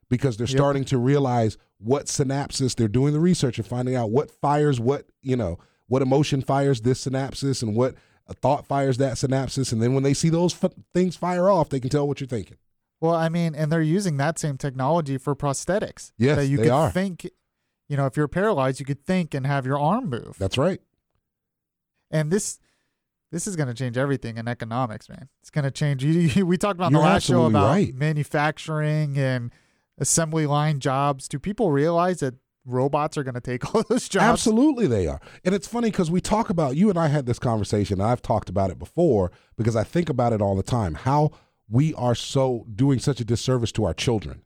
because 0.09 0.37
they're 0.37 0.47
Yep. 0.49 0.57
starting 0.57 0.85
to 0.87 0.99
realize 0.99 1.57
what 1.79 2.07
synapses 2.07 2.75
they're 2.75 2.88
doing 2.88 3.12
the 3.12 3.21
research 3.21 3.59
and 3.59 3.66
finding 3.66 3.94
out 3.94 4.11
what 4.11 4.31
fires 4.31 4.81
what 4.81 5.07
you 5.23 5.37
know 5.37 5.59
what 5.87 6.03
emotion 6.03 6.42
fires 6.42 6.81
this 6.83 7.07
synapses 7.07 7.62
and 7.62 7.77
what 7.77 7.94
a 8.27 8.35
thought 8.35 8.66
fires 8.66 8.97
that 8.99 9.14
synapses 9.14 9.73
and 9.73 9.81
then 9.83 9.94
when 9.94 10.03
they 10.03 10.12
see 10.14 10.29
those 10.29 10.53
f- 10.62 10.73
things 10.92 11.14
fire 11.16 11.49
off 11.49 11.68
they 11.68 11.81
can 11.81 11.88
tell 11.90 12.07
what 12.09 12.21
you're 12.21 12.27
thinking 12.29 12.57
Well, 13.01 13.14
I 13.14 13.29
mean, 13.29 13.55
and 13.55 13.71
they're 13.71 13.81
using 13.81 14.16
that 14.16 14.38
same 14.40 14.59
technology 14.59 15.18
for 15.18 15.37
prosthetics. 15.37 16.11
Yes, 16.18 16.37
that 16.37 16.47
you 16.47 16.57
they 16.57 16.64
could 16.64 16.73
are. 16.73 16.90
think. 16.90 17.31
You 17.88 17.97
know, 17.97 18.07
if 18.07 18.16
you're 18.16 18.27
paralyzed, 18.29 18.81
you 18.81 18.87
could 18.87 19.07
think 19.07 19.33
and 19.35 19.47
have 19.47 19.64
your 19.64 19.79
arm 19.79 20.11
move. 20.11 20.35
that's 20.38 20.59
right 20.59 20.81
and 22.11 22.31
this 22.31 22.59
this 23.31 23.47
is 23.47 23.57
going 23.57 23.69
to 23.69 23.75
change 23.75 23.97
everything 23.99 24.38
in 24.38 24.49
economics, 24.49 25.09
man. 25.09 25.29
It's 25.41 25.51
going 25.51 25.64
to 25.64 25.71
change. 25.71 26.05
You, 26.05 26.12
you, 26.12 26.47
we 26.47 26.57
talked 26.57 26.79
about 26.79 26.93
You're 26.93 27.01
the 27.01 27.07
last 27.07 27.27
show 27.27 27.47
about 27.47 27.69
right. 27.69 27.95
manufacturing 27.95 29.19
and 29.19 29.53
assembly 29.99 30.47
line 30.47 30.81
jobs. 30.81 31.29
Do 31.29 31.38
people 31.38 31.71
realize 31.71 32.21
that 32.21 32.35
robots 32.64 33.19
are 33.19 33.23
going 33.23 33.35
to 33.35 33.41
take 33.41 33.75
all 33.75 33.83
those 33.88 34.09
jobs? 34.09 34.25
Absolutely, 34.25 34.87
they 34.87 35.07
are. 35.07 35.21
And 35.45 35.55
it's 35.55 35.69
funny 35.69 35.91
because 35.91 36.11
we 36.11 36.21
talk 36.21 36.51
about 36.51 36.77
you 36.77 36.91
and 36.91 36.99
I 36.99 37.09
had 37.09 37.27
this 37.27 37.38
conversation. 37.38 38.01
And 38.01 38.11
I've 38.11 38.23
talked 38.23 38.49
about 38.49 38.71
it 38.71 38.79
before 38.79 39.31
because 39.57 39.77
I 39.77 39.85
think 39.85 40.09
about 40.09 40.33
it 40.33 40.41
all 40.41 40.57
the 40.57 40.62
time. 40.62 40.95
How 40.95 41.31
we 41.69 41.93
are 41.95 42.14
so 42.14 42.67
doing 42.75 42.99
such 42.99 43.21
a 43.21 43.25
disservice 43.25 43.73
to 43.73 43.85
our 43.85 43.95
children 43.95 44.43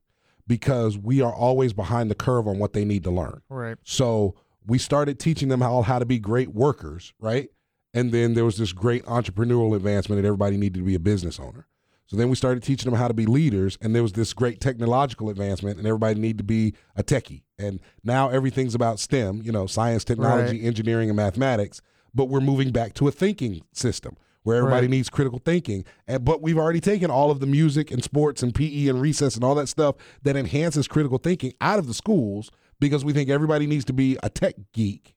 because 0.46 0.98
we 0.98 1.20
are 1.20 1.32
always 1.32 1.72
behind 1.72 2.10
the 2.10 2.14
curve 2.14 2.48
on 2.48 2.58
what 2.58 2.72
they 2.72 2.84
need 2.84 3.04
to 3.04 3.10
learn. 3.10 3.42
Right. 3.48 3.78
So 3.84 4.34
we 4.66 4.78
started 4.78 5.18
teaching 5.18 5.48
them 5.48 5.60
how 5.60 5.82
how 5.82 5.98
to 5.98 6.04
be 6.06 6.18
great 6.18 6.48
workers, 6.48 7.12
right? 7.20 7.48
And 7.94 8.12
then 8.12 8.34
there 8.34 8.44
was 8.44 8.56
this 8.56 8.72
great 8.72 9.04
entrepreneurial 9.04 9.76
advancement 9.76 10.20
that 10.22 10.26
everybody 10.26 10.56
needed 10.56 10.78
to 10.78 10.84
be 10.84 10.94
a 10.94 11.00
business 11.00 11.38
owner. 11.38 11.66
So 12.06 12.16
then 12.16 12.28
we 12.28 12.36
started 12.36 12.62
teaching 12.62 12.90
them 12.90 12.98
how 12.98 13.08
to 13.08 13.14
be 13.14 13.24
leaders, 13.24 13.78
and 13.80 13.94
there 13.94 14.02
was 14.02 14.12
this 14.12 14.32
great 14.34 14.60
technological 14.60 15.30
advancement, 15.30 15.78
and 15.78 15.86
everybody 15.86 16.20
needed 16.20 16.38
to 16.38 16.44
be 16.44 16.74
a 16.94 17.02
techie. 17.02 17.42
And 17.58 17.80
now 18.04 18.28
everything's 18.28 18.74
about 18.74 18.98
STEM, 18.98 19.40
you 19.42 19.52
know, 19.52 19.66
science, 19.66 20.04
technology, 20.04 20.58
Right. 20.58 20.66
engineering, 20.66 21.08
and 21.08 21.16
mathematics. 21.16 21.80
But 22.14 22.26
we're 22.26 22.40
moving 22.40 22.70
back 22.70 22.92
to 22.94 23.08
a 23.08 23.10
thinking 23.10 23.62
system 23.72 24.16
where 24.42 24.58
everybody 24.58 24.86
Right. 24.86 24.90
needs 24.90 25.08
critical 25.08 25.38
thinking. 25.42 25.84
And 26.06 26.22
but 26.24 26.42
we've 26.42 26.58
already 26.58 26.80
taken 26.80 27.10
all 27.10 27.30
of 27.30 27.40
the 27.40 27.46
music 27.46 27.90
and 27.90 28.02
sports 28.04 28.42
and 28.42 28.54
PE 28.54 28.88
and 28.88 29.00
recess 29.00 29.34
and 29.34 29.42
all 29.44 29.54
that 29.54 29.68
stuff 29.68 29.94
that 30.22 30.36
enhances 30.36 30.88
critical 30.88 31.16
thinking 31.16 31.54
out 31.62 31.78
of 31.78 31.86
the 31.86 31.94
schools 31.94 32.50
because 32.78 33.04
we 33.06 33.12
think 33.14 33.30
everybody 33.30 33.66
needs 33.66 33.84
to 33.86 33.92
be 33.94 34.18
a 34.22 34.28
tech 34.28 34.56
geek. 34.74 35.14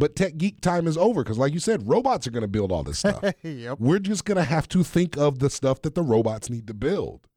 But 0.00 0.16
tech 0.16 0.38
geek 0.38 0.62
time 0.62 0.86
is 0.86 0.96
over 0.96 1.22
because, 1.22 1.36
like 1.36 1.52
you 1.52 1.60
said, 1.60 1.86
robots 1.86 2.26
are 2.26 2.30
going 2.30 2.40
to 2.40 2.48
build 2.48 2.72
all 2.72 2.82
this 2.82 3.00
stuff. 3.00 3.22
yep. 3.42 3.78
We're 3.78 3.98
just 3.98 4.24
going 4.24 4.36
to 4.36 4.44
have 4.44 4.66
to 4.70 4.82
think 4.82 5.18
of 5.18 5.40
the 5.40 5.50
stuff 5.50 5.82
that 5.82 5.94
the 5.94 6.02
robots 6.02 6.48
need 6.48 6.66
to 6.68 6.74
build. 6.74 7.28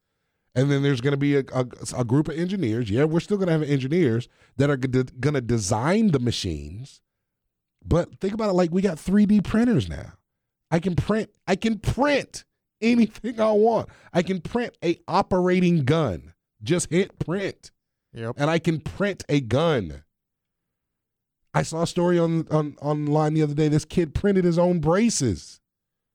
And 0.54 0.70
then 0.70 0.82
there's 0.82 1.02
going 1.02 1.10
to 1.12 1.18
be 1.18 1.36
a, 1.36 1.44
a, 1.52 1.66
a 1.98 2.04
group 2.04 2.26
of 2.28 2.38
engineers. 2.38 2.88
Yeah, 2.88 3.04
we're 3.04 3.20
still 3.20 3.36
going 3.36 3.48
to 3.48 3.52
have 3.52 3.62
engineers 3.62 4.28
that 4.56 4.70
are 4.70 4.78
going 4.78 5.34
to 5.34 5.42
design 5.42 6.12
the 6.12 6.18
machines. 6.18 7.02
But 7.84 8.18
think 8.18 8.32
about 8.32 8.48
it 8.48 8.54
like 8.54 8.70
we 8.72 8.80
got 8.80 8.96
3D 8.96 9.44
printers 9.44 9.86
now. 9.86 10.14
I 10.70 10.78
can 10.80 10.96
print 10.96 11.28
I 11.46 11.56
can 11.56 11.78
print 11.78 12.44
anything 12.80 13.38
I 13.40 13.52
want. 13.52 13.90
I 14.14 14.22
can 14.22 14.40
print 14.40 14.74
a 14.82 14.96
operating 15.06 15.84
gun. 15.84 16.32
Just 16.62 16.88
hit 16.90 17.18
print 17.18 17.72
Yep. 18.14 18.36
and 18.38 18.48
I 18.48 18.58
can 18.58 18.80
print 18.80 19.22
a 19.28 19.40
gun. 19.40 20.03
I 21.54 21.62
saw 21.62 21.82
a 21.82 21.86
story 21.86 22.18
on, 22.18 22.46
on 22.50 22.76
online 22.82 23.34
the 23.34 23.42
other 23.42 23.54
day. 23.54 23.68
This 23.68 23.84
kid 23.84 24.14
printed 24.14 24.44
his 24.44 24.58
own 24.58 24.80
braces. 24.80 25.60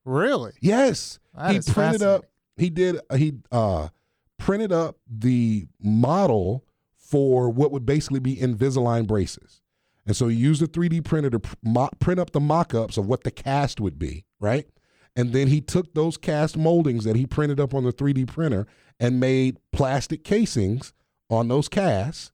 Really? 0.05 0.51
Yes, 0.61 1.19
That 1.35 1.51
he 1.51 1.61
printed 1.71 2.01
up. 2.01 2.25
He 2.57 2.69
did. 2.69 2.99
He 3.15 3.33
uh, 3.51 3.89
printed 4.37 4.71
up 4.71 4.97
the 5.07 5.67
model 5.81 6.65
for 6.97 7.49
what 7.49 7.71
would 7.71 7.85
basically 7.85 8.19
be 8.19 8.35
Invisalign 8.35 9.07
braces, 9.07 9.61
and 10.05 10.15
so 10.15 10.27
he 10.27 10.35
used 10.35 10.61
a 10.61 10.67
3D 10.67 11.03
printer 11.03 11.29
to 11.29 11.41
mo- 11.63 11.89
print 11.99 12.19
up 12.19 12.31
the 12.31 12.39
mock-ups 12.39 12.97
of 12.97 13.07
what 13.07 13.23
the 13.23 13.31
cast 13.31 13.79
would 13.79 13.97
be, 13.97 14.25
right? 14.39 14.67
And 15.15 15.33
then 15.33 15.47
he 15.47 15.59
took 15.61 15.93
those 15.93 16.17
cast 16.17 16.57
moldings 16.57 17.03
that 17.03 17.15
he 17.15 17.25
printed 17.25 17.59
up 17.59 17.73
on 17.73 17.83
the 17.83 17.91
3D 17.91 18.27
printer 18.27 18.67
and 18.99 19.19
made 19.19 19.57
plastic 19.71 20.23
casings 20.23 20.93
on 21.29 21.47
those 21.47 21.67
casts 21.67 22.31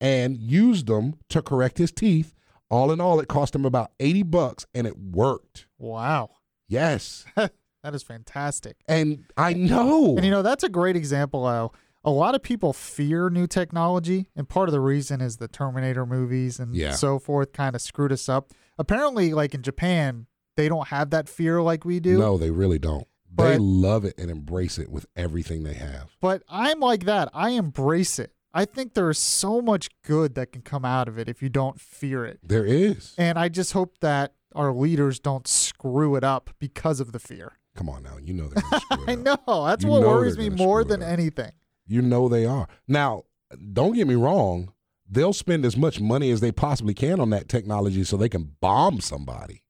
and 0.00 0.36
used 0.36 0.86
them 0.86 1.14
to 1.30 1.40
correct 1.40 1.78
his 1.78 1.92
teeth. 1.92 2.34
All 2.70 2.90
in 2.92 3.00
all, 3.00 3.20
it 3.20 3.28
cost 3.28 3.54
him 3.54 3.64
about 3.64 3.92
80 4.00 4.22
bucks 4.24 4.66
and 4.74 4.86
it 4.86 4.98
worked. 4.98 5.66
Wow. 5.78 6.30
Yes. 6.68 7.24
That 7.82 7.94
is 7.94 8.02
fantastic. 8.02 8.78
And 8.88 9.26
I 9.36 9.52
know. 9.52 10.16
And 10.16 10.24
you 10.24 10.30
know, 10.32 10.42
that's 10.42 10.64
a 10.64 10.68
great 10.68 10.96
example 10.96 11.46
how 11.46 11.70
a 12.02 12.10
lot 12.10 12.34
of 12.34 12.42
people 12.42 12.72
fear 12.72 13.30
new 13.30 13.46
technology, 13.46 14.26
and 14.34 14.48
part 14.48 14.68
of 14.68 14.72
the 14.72 14.80
reason 14.80 15.20
is 15.20 15.36
the 15.36 15.46
Terminator 15.46 16.04
movies 16.04 16.58
and 16.58 16.74
Yeah. 16.74 16.94
so 16.96 17.20
forth 17.20 17.52
kind 17.52 17.76
of 17.76 17.80
screwed 17.82 18.10
us 18.10 18.28
up. 18.28 18.50
Apparently, 18.76 19.32
like 19.34 19.54
in 19.54 19.62
Japan, 19.62 20.26
they 20.56 20.68
don't 20.68 20.88
have 20.88 21.10
that 21.10 21.28
fear 21.28 21.62
like 21.62 21.84
we 21.84 22.00
do. 22.00 22.18
No, 22.18 22.36
they 22.36 22.50
really 22.50 22.80
don't. 22.80 23.06
They 23.38 23.56
love 23.56 24.04
it 24.04 24.14
and 24.18 24.32
embrace 24.32 24.78
it 24.78 24.90
with 24.90 25.06
everything 25.14 25.62
they 25.62 25.74
have. 25.74 26.10
But 26.20 26.42
I'm 26.48 26.80
like 26.80 27.04
that. 27.04 27.28
I 27.32 27.50
embrace 27.50 28.18
it. 28.18 28.32
I 28.56 28.64
think 28.64 28.94
there's 28.94 29.18
so 29.18 29.60
much 29.60 29.88
good 30.02 30.34
that 30.36 30.50
can 30.52 30.62
come 30.62 30.84
out 30.84 31.08
of 31.08 31.18
it 31.18 31.28
if 31.28 31.42
you 31.42 31.48
don't 31.48 31.78
fear 31.80 32.24
it. 32.24 32.40
There 32.42 32.64
is. 32.64 33.14
And 33.18 33.38
I 33.38 33.48
just 33.48 33.72
hope 33.72 33.98
that 34.00 34.32
our 34.54 34.72
leaders 34.72 35.20
don't 35.20 35.46
screw 35.46 36.16
it 36.16 36.24
up 36.24 36.50
because 36.58 36.98
of 37.00 37.12
the 37.12 37.18
fear. 37.18 37.58
Come 37.74 37.90
on 37.90 38.02
now, 38.02 38.16
you 38.22 38.32
know 38.32 38.48
they're 38.48 38.62
gonna 38.62 38.80
screw 38.90 39.04
it 39.04 39.10
I 39.10 39.14
know. 39.16 39.66
That's 39.66 39.84
You 39.84 39.90
what 39.90 40.00
know 40.00 40.08
worries 40.08 40.38
me 40.38 40.48
more 40.48 40.82
than 40.84 41.02
anything. 41.02 41.52
You 41.86 42.00
know 42.00 42.28
they 42.28 42.46
are. 42.46 42.66
Now, 42.88 43.24
don't 43.72 43.92
get 43.94 44.06
me 44.08 44.14
wrong. 44.14 44.72
They'll 45.08 45.34
spend 45.34 45.64
as 45.66 45.76
much 45.76 46.00
money 46.00 46.30
as 46.30 46.40
they 46.40 46.50
possibly 46.50 46.94
can 46.94 47.20
on 47.20 47.30
that 47.30 47.48
technology 47.48 48.02
so 48.04 48.16
they 48.16 48.28
can 48.30 48.56
bomb 48.60 49.00
somebody. 49.00 49.62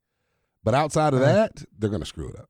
But 0.64 0.74
outside 0.74 1.12
of 1.12 1.20
Uh. 1.20 1.24
that, 1.32 1.64
they're 1.76 1.90
going 1.90 2.00
to 2.00 2.06
screw 2.06 2.28
it 2.28 2.36
up. 2.38 2.48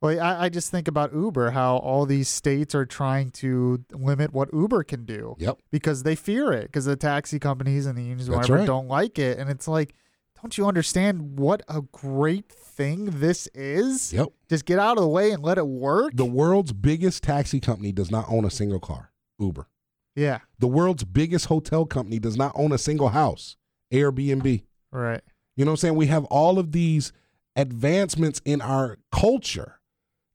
Well, 0.00 0.20
I, 0.20 0.44
I 0.44 0.48
just 0.48 0.70
think 0.70 0.86
about 0.86 1.12
Uber, 1.12 1.50
how 1.50 1.78
all 1.78 2.06
these 2.06 2.28
states 2.28 2.74
are 2.74 2.86
trying 2.86 3.30
to 3.32 3.84
limit 3.92 4.32
what 4.32 4.48
Uber 4.52 4.84
can 4.84 5.04
do 5.04 5.34
Yep. 5.38 5.58
because 5.72 6.04
they 6.04 6.14
fear 6.14 6.52
it, 6.52 6.64
because 6.66 6.84
the 6.84 6.94
taxi 6.96 7.38
companies 7.40 7.84
and 7.86 7.98
the 7.98 8.02
unions, 8.02 8.26
That's 8.28 8.36
whatever, 8.48 8.58
right. 8.60 8.66
don't 8.66 8.86
like 8.86 9.18
it. 9.18 9.38
And 9.38 9.50
it's 9.50 9.66
like, 9.66 9.94
don't 10.40 10.56
you 10.56 10.66
understand 10.68 11.38
what 11.40 11.62
a 11.66 11.82
great 11.82 12.48
thing 12.52 13.06
this 13.06 13.48
is? 13.54 14.12
Yep. 14.12 14.28
Just 14.48 14.66
get 14.66 14.78
out 14.78 14.96
of 14.98 15.02
the 15.02 15.08
way 15.08 15.32
and 15.32 15.42
let 15.42 15.58
it 15.58 15.66
work. 15.66 16.12
The 16.14 16.24
world's 16.24 16.72
biggest 16.72 17.24
taxi 17.24 17.58
company 17.58 17.90
does 17.90 18.08
not 18.10 18.26
own 18.28 18.44
a 18.44 18.50
single 18.50 18.78
car, 18.78 19.10
Uber. 19.40 19.66
yeah, 20.14 20.38
The 20.60 20.68
world's 20.68 21.02
biggest 21.02 21.46
hotel 21.46 21.84
company 21.86 22.20
does 22.20 22.36
not 22.36 22.52
own 22.54 22.70
a 22.70 22.78
single 22.78 23.08
house, 23.08 23.56
Airbnb. 23.92 24.62
right. 24.92 25.22
You 25.56 25.64
know 25.64 25.72
what 25.72 25.72
I'm 25.72 25.76
saying? 25.78 25.94
We 25.96 26.06
have 26.06 26.24
all 26.26 26.60
of 26.60 26.70
these 26.70 27.12
advancements 27.56 28.40
in 28.44 28.60
our 28.60 28.98
culture 29.10 29.77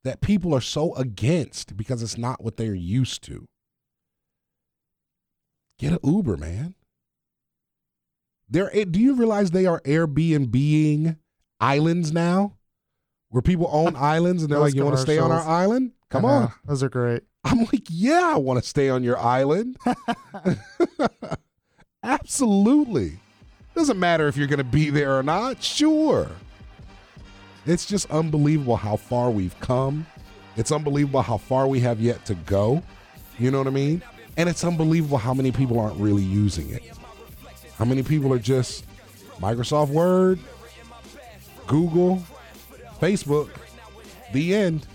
that 0.03 0.21
people 0.21 0.53
are 0.53 0.61
so 0.61 0.93
against 0.95 1.77
because 1.77 2.03
it's 2.03 2.17
not 2.17 2.43
what 2.43 2.57
they're 2.57 2.73
used 2.73 3.23
to. 3.23 3.45
Get 5.79 5.93
an 5.93 5.99
Uber, 6.03 6.37
man. 6.37 6.75
They're, 8.49 8.69
do 8.85 8.99
you 8.99 9.15
realize 9.15 9.51
they 9.51 9.65
are 9.65 9.81
Airbnb-ing 9.81 11.17
islands 11.59 12.11
now? 12.11 12.57
Where 13.29 13.41
people 13.41 13.67
own 13.71 13.95
islands 13.97 14.43
and 14.43 14.51
they're 14.51 14.59
like, 14.59 14.75
you 14.75 14.83
want 14.83 14.97
to 14.97 15.01
stay 15.01 15.17
on 15.17 15.31
our 15.31 15.41
island? 15.41 15.93
Come 16.09 16.23
know. 16.23 16.27
on. 16.27 16.53
Those 16.65 16.83
are 16.83 16.89
great. 16.89 17.23
I'm 17.43 17.59
like, 17.59 17.87
yeah, 17.89 18.33
I 18.35 18.37
want 18.37 18.61
to 18.61 18.67
stay 18.67 18.89
on 18.89 19.03
your 19.03 19.17
island. 19.17 19.77
Absolutely. 22.03 23.19
Doesn't 23.75 23.99
matter 23.99 24.27
if 24.27 24.37
you're 24.37 24.47
going 24.47 24.59
to 24.59 24.63
be 24.63 24.89
there 24.89 25.17
or 25.17 25.23
not. 25.23 25.63
Sure. 25.63 26.29
It's 27.65 27.85
just 27.85 28.09
unbelievable 28.11 28.75
how 28.75 28.97
far 28.97 29.31
we've 29.31 29.57
come. 29.59 30.05
It's 30.57 30.71
unbelievable 30.71 31.21
how 31.21 31.37
far 31.37 31.67
we 31.67 31.79
have 31.79 31.99
yet 31.99 32.25
to 32.25 32.35
go. 32.35 32.83
You 33.39 33.51
know 33.51 33.59
what 33.59 33.67
I 33.67 33.71
mean? 33.71 34.03
And 34.37 34.49
it's 34.49 34.63
unbelievable 34.63 35.17
how 35.17 35.33
many 35.33 35.51
people 35.51 35.79
aren't 35.79 35.97
really 35.97 36.23
using 36.23 36.69
it. 36.69 36.83
How 37.77 37.85
many 37.85 38.03
people 38.03 38.33
are 38.33 38.39
just 38.39 38.85
Microsoft 39.39 39.89
Word, 39.89 40.39
Google, 41.67 42.21
Facebook, 42.99 43.49
the 44.31 44.55
end. 44.55 44.87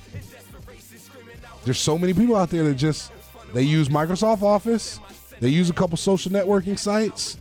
There's 1.65 1.79
so 1.79 1.99
many 1.99 2.15
people 2.15 2.37
out 2.37 2.51
there 2.51 2.65
that 2.65 2.75
just 2.75 3.13
they 3.55 3.63
use 3.63 3.89
Microsoft 3.89 4.43
Office, 4.43 5.01
they 5.41 5.49
use 5.49 5.71
a 5.71 5.73
couple 5.73 5.97
social 5.97 6.31
networking 6.31 6.79
sites, 6.79 7.39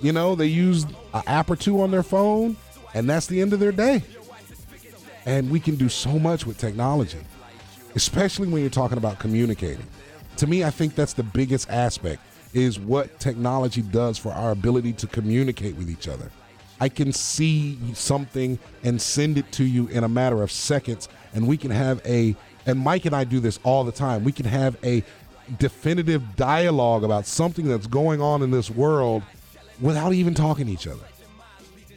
you 0.00 0.12
know, 0.12 0.34
they 0.34 0.46
use 0.46 0.84
an 0.84 1.22
app 1.26 1.50
or 1.50 1.56
two 1.56 1.82
on 1.82 1.90
their 1.90 2.02
phone, 2.02 2.56
and 2.94 3.08
that's 3.08 3.26
the 3.26 3.40
end 3.40 3.52
of 3.52 3.60
their 3.60 3.72
day. 3.72 4.02
And 5.28 5.50
we 5.50 5.60
can 5.60 5.76
do 5.76 5.90
so 5.90 6.18
much 6.18 6.46
with 6.46 6.56
technology, 6.56 7.18
especially 7.94 8.48
when 8.48 8.62
you're 8.62 8.70
talking 8.70 8.96
about 8.96 9.18
communicating. 9.18 9.86
To 10.38 10.46
me, 10.46 10.64
I 10.64 10.70
think 10.70 10.94
that's 10.94 11.12
the 11.12 11.22
biggest 11.22 11.68
aspect 11.68 12.22
is 12.54 12.80
what 12.80 13.20
technology 13.20 13.82
does 13.82 14.16
for 14.16 14.32
our 14.32 14.52
ability 14.52 14.94
to 14.94 15.06
communicate 15.06 15.76
with 15.76 15.90
each 15.90 16.08
other. 16.08 16.30
I 16.80 16.88
can 16.88 17.12
see 17.12 17.78
something 17.92 18.58
and 18.82 19.02
send 19.02 19.36
it 19.36 19.52
to 19.52 19.64
you 19.64 19.88
in 19.88 20.02
a 20.02 20.08
matter 20.08 20.42
of 20.42 20.50
seconds, 20.50 21.10
and 21.34 21.46
we 21.46 21.58
can 21.58 21.72
have 21.72 22.00
a, 22.06 22.34
and 22.64 22.78
Mike 22.78 23.04
and 23.04 23.14
I 23.14 23.24
do 23.24 23.38
this 23.38 23.58
all 23.64 23.84
the 23.84 23.92
time, 23.92 24.24
we 24.24 24.32
can 24.32 24.46
have 24.46 24.78
a 24.82 25.04
definitive 25.58 26.36
dialogue 26.36 27.04
about 27.04 27.26
something 27.26 27.68
that's 27.68 27.86
going 27.86 28.22
on 28.22 28.42
in 28.42 28.50
this 28.50 28.70
world 28.70 29.22
without 29.78 30.14
even 30.14 30.32
talking 30.32 30.68
to 30.68 30.72
each 30.72 30.86
other. 30.86 31.04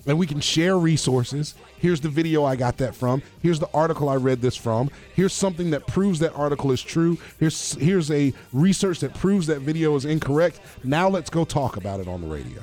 And 0.06 0.20
we 0.20 0.28
can 0.28 0.42
share 0.42 0.78
resources. 0.78 1.56
Here's 1.82 2.00
the 2.00 2.10
video 2.10 2.46
I 2.46 2.56
got 2.56 2.78
that 2.78 2.94
from. 2.94 3.24
Here's 3.42 3.58
the 3.58 3.70
article 3.74 4.08
I 4.08 4.16
read 4.16 4.40
this 4.40 4.56
from. 4.56 4.92
Here's 5.16 5.34
something 5.34 5.72
that 5.72 5.88
proves 5.88 6.20
that 6.20 6.32
article 6.36 6.72
is 6.72 6.80
true. 6.80 7.18
Here's 7.40 7.74
here's 7.74 8.12
a 8.12 8.34
research 8.54 9.00
that 9.00 9.16
proves 9.16 9.48
that 9.48 9.62
video 9.62 9.96
is 9.96 10.06
incorrect. 10.06 10.60
Now 10.84 11.10
let's 11.10 11.32
go 11.32 11.44
talk 11.44 11.78
about 11.78 12.00
it 12.00 12.08
on 12.08 12.22
the 12.22 12.28
radio. 12.28 12.62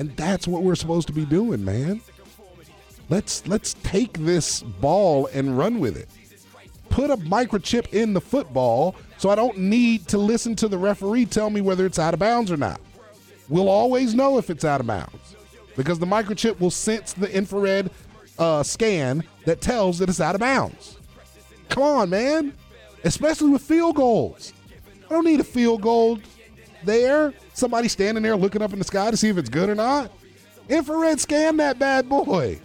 And 0.00 0.10
that's 0.16 0.48
what 0.48 0.64
we're 0.64 0.74
supposed 0.74 1.06
to 1.06 1.12
be 1.12 1.24
doing, 1.24 1.64
man. 1.64 2.00
Let's 3.10 3.46
let's 3.46 3.74
take 3.84 4.18
this 4.18 4.62
ball 4.62 5.28
and 5.32 5.56
run 5.56 5.78
with 5.78 5.96
it. 5.96 6.08
Put 6.88 7.12
a 7.12 7.16
microchip 7.16 7.92
in 7.92 8.12
the 8.12 8.20
football 8.20 8.96
so 9.18 9.30
I 9.30 9.36
don't 9.36 9.56
need 9.56 10.08
to 10.08 10.18
listen 10.18 10.56
to 10.56 10.66
the 10.66 10.78
referee 10.78 11.26
tell 11.26 11.48
me 11.48 11.60
whether 11.60 11.86
it's 11.86 12.00
out 12.00 12.12
of 12.12 12.18
bounds 12.18 12.50
or 12.50 12.56
not. 12.56 12.80
We'll 13.48 13.68
always 13.68 14.14
know 14.14 14.36
if 14.38 14.50
it's 14.50 14.64
out 14.64 14.80
of 14.80 14.88
bounds 14.88 15.23
because 15.76 15.98
the 15.98 16.06
microchip 16.06 16.60
will 16.60 16.70
sense 16.70 17.12
the 17.12 17.32
infrared 17.34 17.90
uh, 18.38 18.62
scan 18.62 19.24
that 19.44 19.60
tells 19.60 19.98
that 19.98 20.08
it's 20.08 20.20
out 20.20 20.34
of 20.34 20.40
bounds. 20.40 20.98
Come 21.68 21.82
on, 21.82 22.10
man. 22.10 22.54
Especially 23.04 23.50
with 23.50 23.62
field 23.62 23.96
goals. 23.96 24.52
I 25.06 25.08
don't 25.08 25.24
need 25.24 25.40
a 25.40 25.44
field 25.44 25.82
goal 25.82 26.18
there. 26.84 27.34
Somebody 27.52 27.88
standing 27.88 28.22
there 28.22 28.36
looking 28.36 28.62
up 28.62 28.72
in 28.72 28.78
the 28.78 28.84
sky 28.84 29.10
to 29.10 29.16
see 29.16 29.28
if 29.28 29.36
it's 29.36 29.50
good 29.50 29.68
or 29.68 29.74
not. 29.74 30.10
Infrared 30.68 31.20
scan 31.20 31.56
that 31.58 31.78
bad 31.78 32.08
boy. 32.08 32.58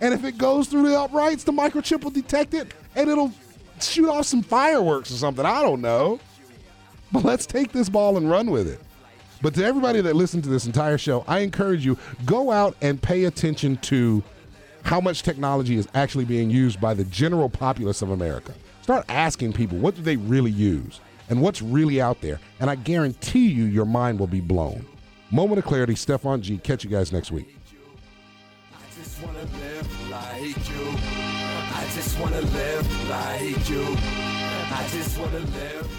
And 0.00 0.14
if 0.14 0.24
it 0.24 0.38
goes 0.38 0.68
through 0.68 0.88
the 0.88 0.98
uprights, 0.98 1.44
the 1.44 1.52
microchip 1.52 2.04
will 2.04 2.10
detect 2.10 2.54
it 2.54 2.72
and 2.94 3.08
it'll 3.10 3.32
shoot 3.80 4.08
off 4.08 4.26
some 4.26 4.42
fireworks 4.42 5.10
or 5.10 5.14
something. 5.14 5.44
I 5.44 5.62
don't 5.62 5.80
know. 5.80 6.20
But 7.10 7.24
let's 7.24 7.46
take 7.46 7.72
this 7.72 7.88
ball 7.88 8.16
and 8.16 8.30
run 8.30 8.50
with 8.50 8.68
it. 8.68 8.80
But 9.40 9.54
to 9.54 9.64
everybody 9.64 10.00
that 10.00 10.16
listened 10.16 10.44
to 10.44 10.50
this 10.50 10.66
entire 10.66 10.98
show, 10.98 11.24
I 11.28 11.40
encourage 11.40 11.84
you 11.84 11.96
go 12.24 12.50
out 12.50 12.76
and 12.80 13.00
pay 13.00 13.24
attention 13.24 13.76
to 13.78 14.22
how 14.82 15.00
much 15.00 15.22
technology 15.22 15.76
is 15.76 15.86
actually 15.94 16.24
being 16.24 16.50
used 16.50 16.80
by 16.80 16.94
the 16.94 17.04
general 17.04 17.48
populace 17.48 18.02
of 18.02 18.10
America. 18.10 18.54
Start 18.82 19.04
asking 19.08 19.52
people 19.52 19.78
what 19.78 19.94
do 19.94 20.02
they 20.02 20.16
really 20.16 20.50
use 20.50 21.00
and 21.28 21.42
what's 21.42 21.60
really 21.60 22.00
out 22.00 22.20
there, 22.20 22.40
and 22.58 22.70
I 22.70 22.74
guarantee 22.74 23.48
you 23.48 23.64
your 23.64 23.84
mind 23.84 24.18
will 24.18 24.26
be 24.26 24.40
blown. 24.40 24.86
Moment 25.30 25.58
of 25.58 25.66
clarity, 25.66 25.94
Stefan 25.94 26.40
G. 26.40 26.56
Catch 26.58 26.84
you 26.84 26.90
guys 26.90 27.12
next 27.12 27.30
week. 27.30 27.54
I 28.72 28.98
just 28.98 29.22
wanna 29.22 29.40
live 29.40 30.10
like 30.10 30.70
you. 30.70 30.88
I 31.74 31.86
just 31.94 32.18
wanna 32.18 32.40
live 32.40 33.10
like 33.10 33.68
you. 33.68 33.84
I 34.70 34.88
just 34.90 35.18
wanna 35.18 35.38
live 35.38 35.97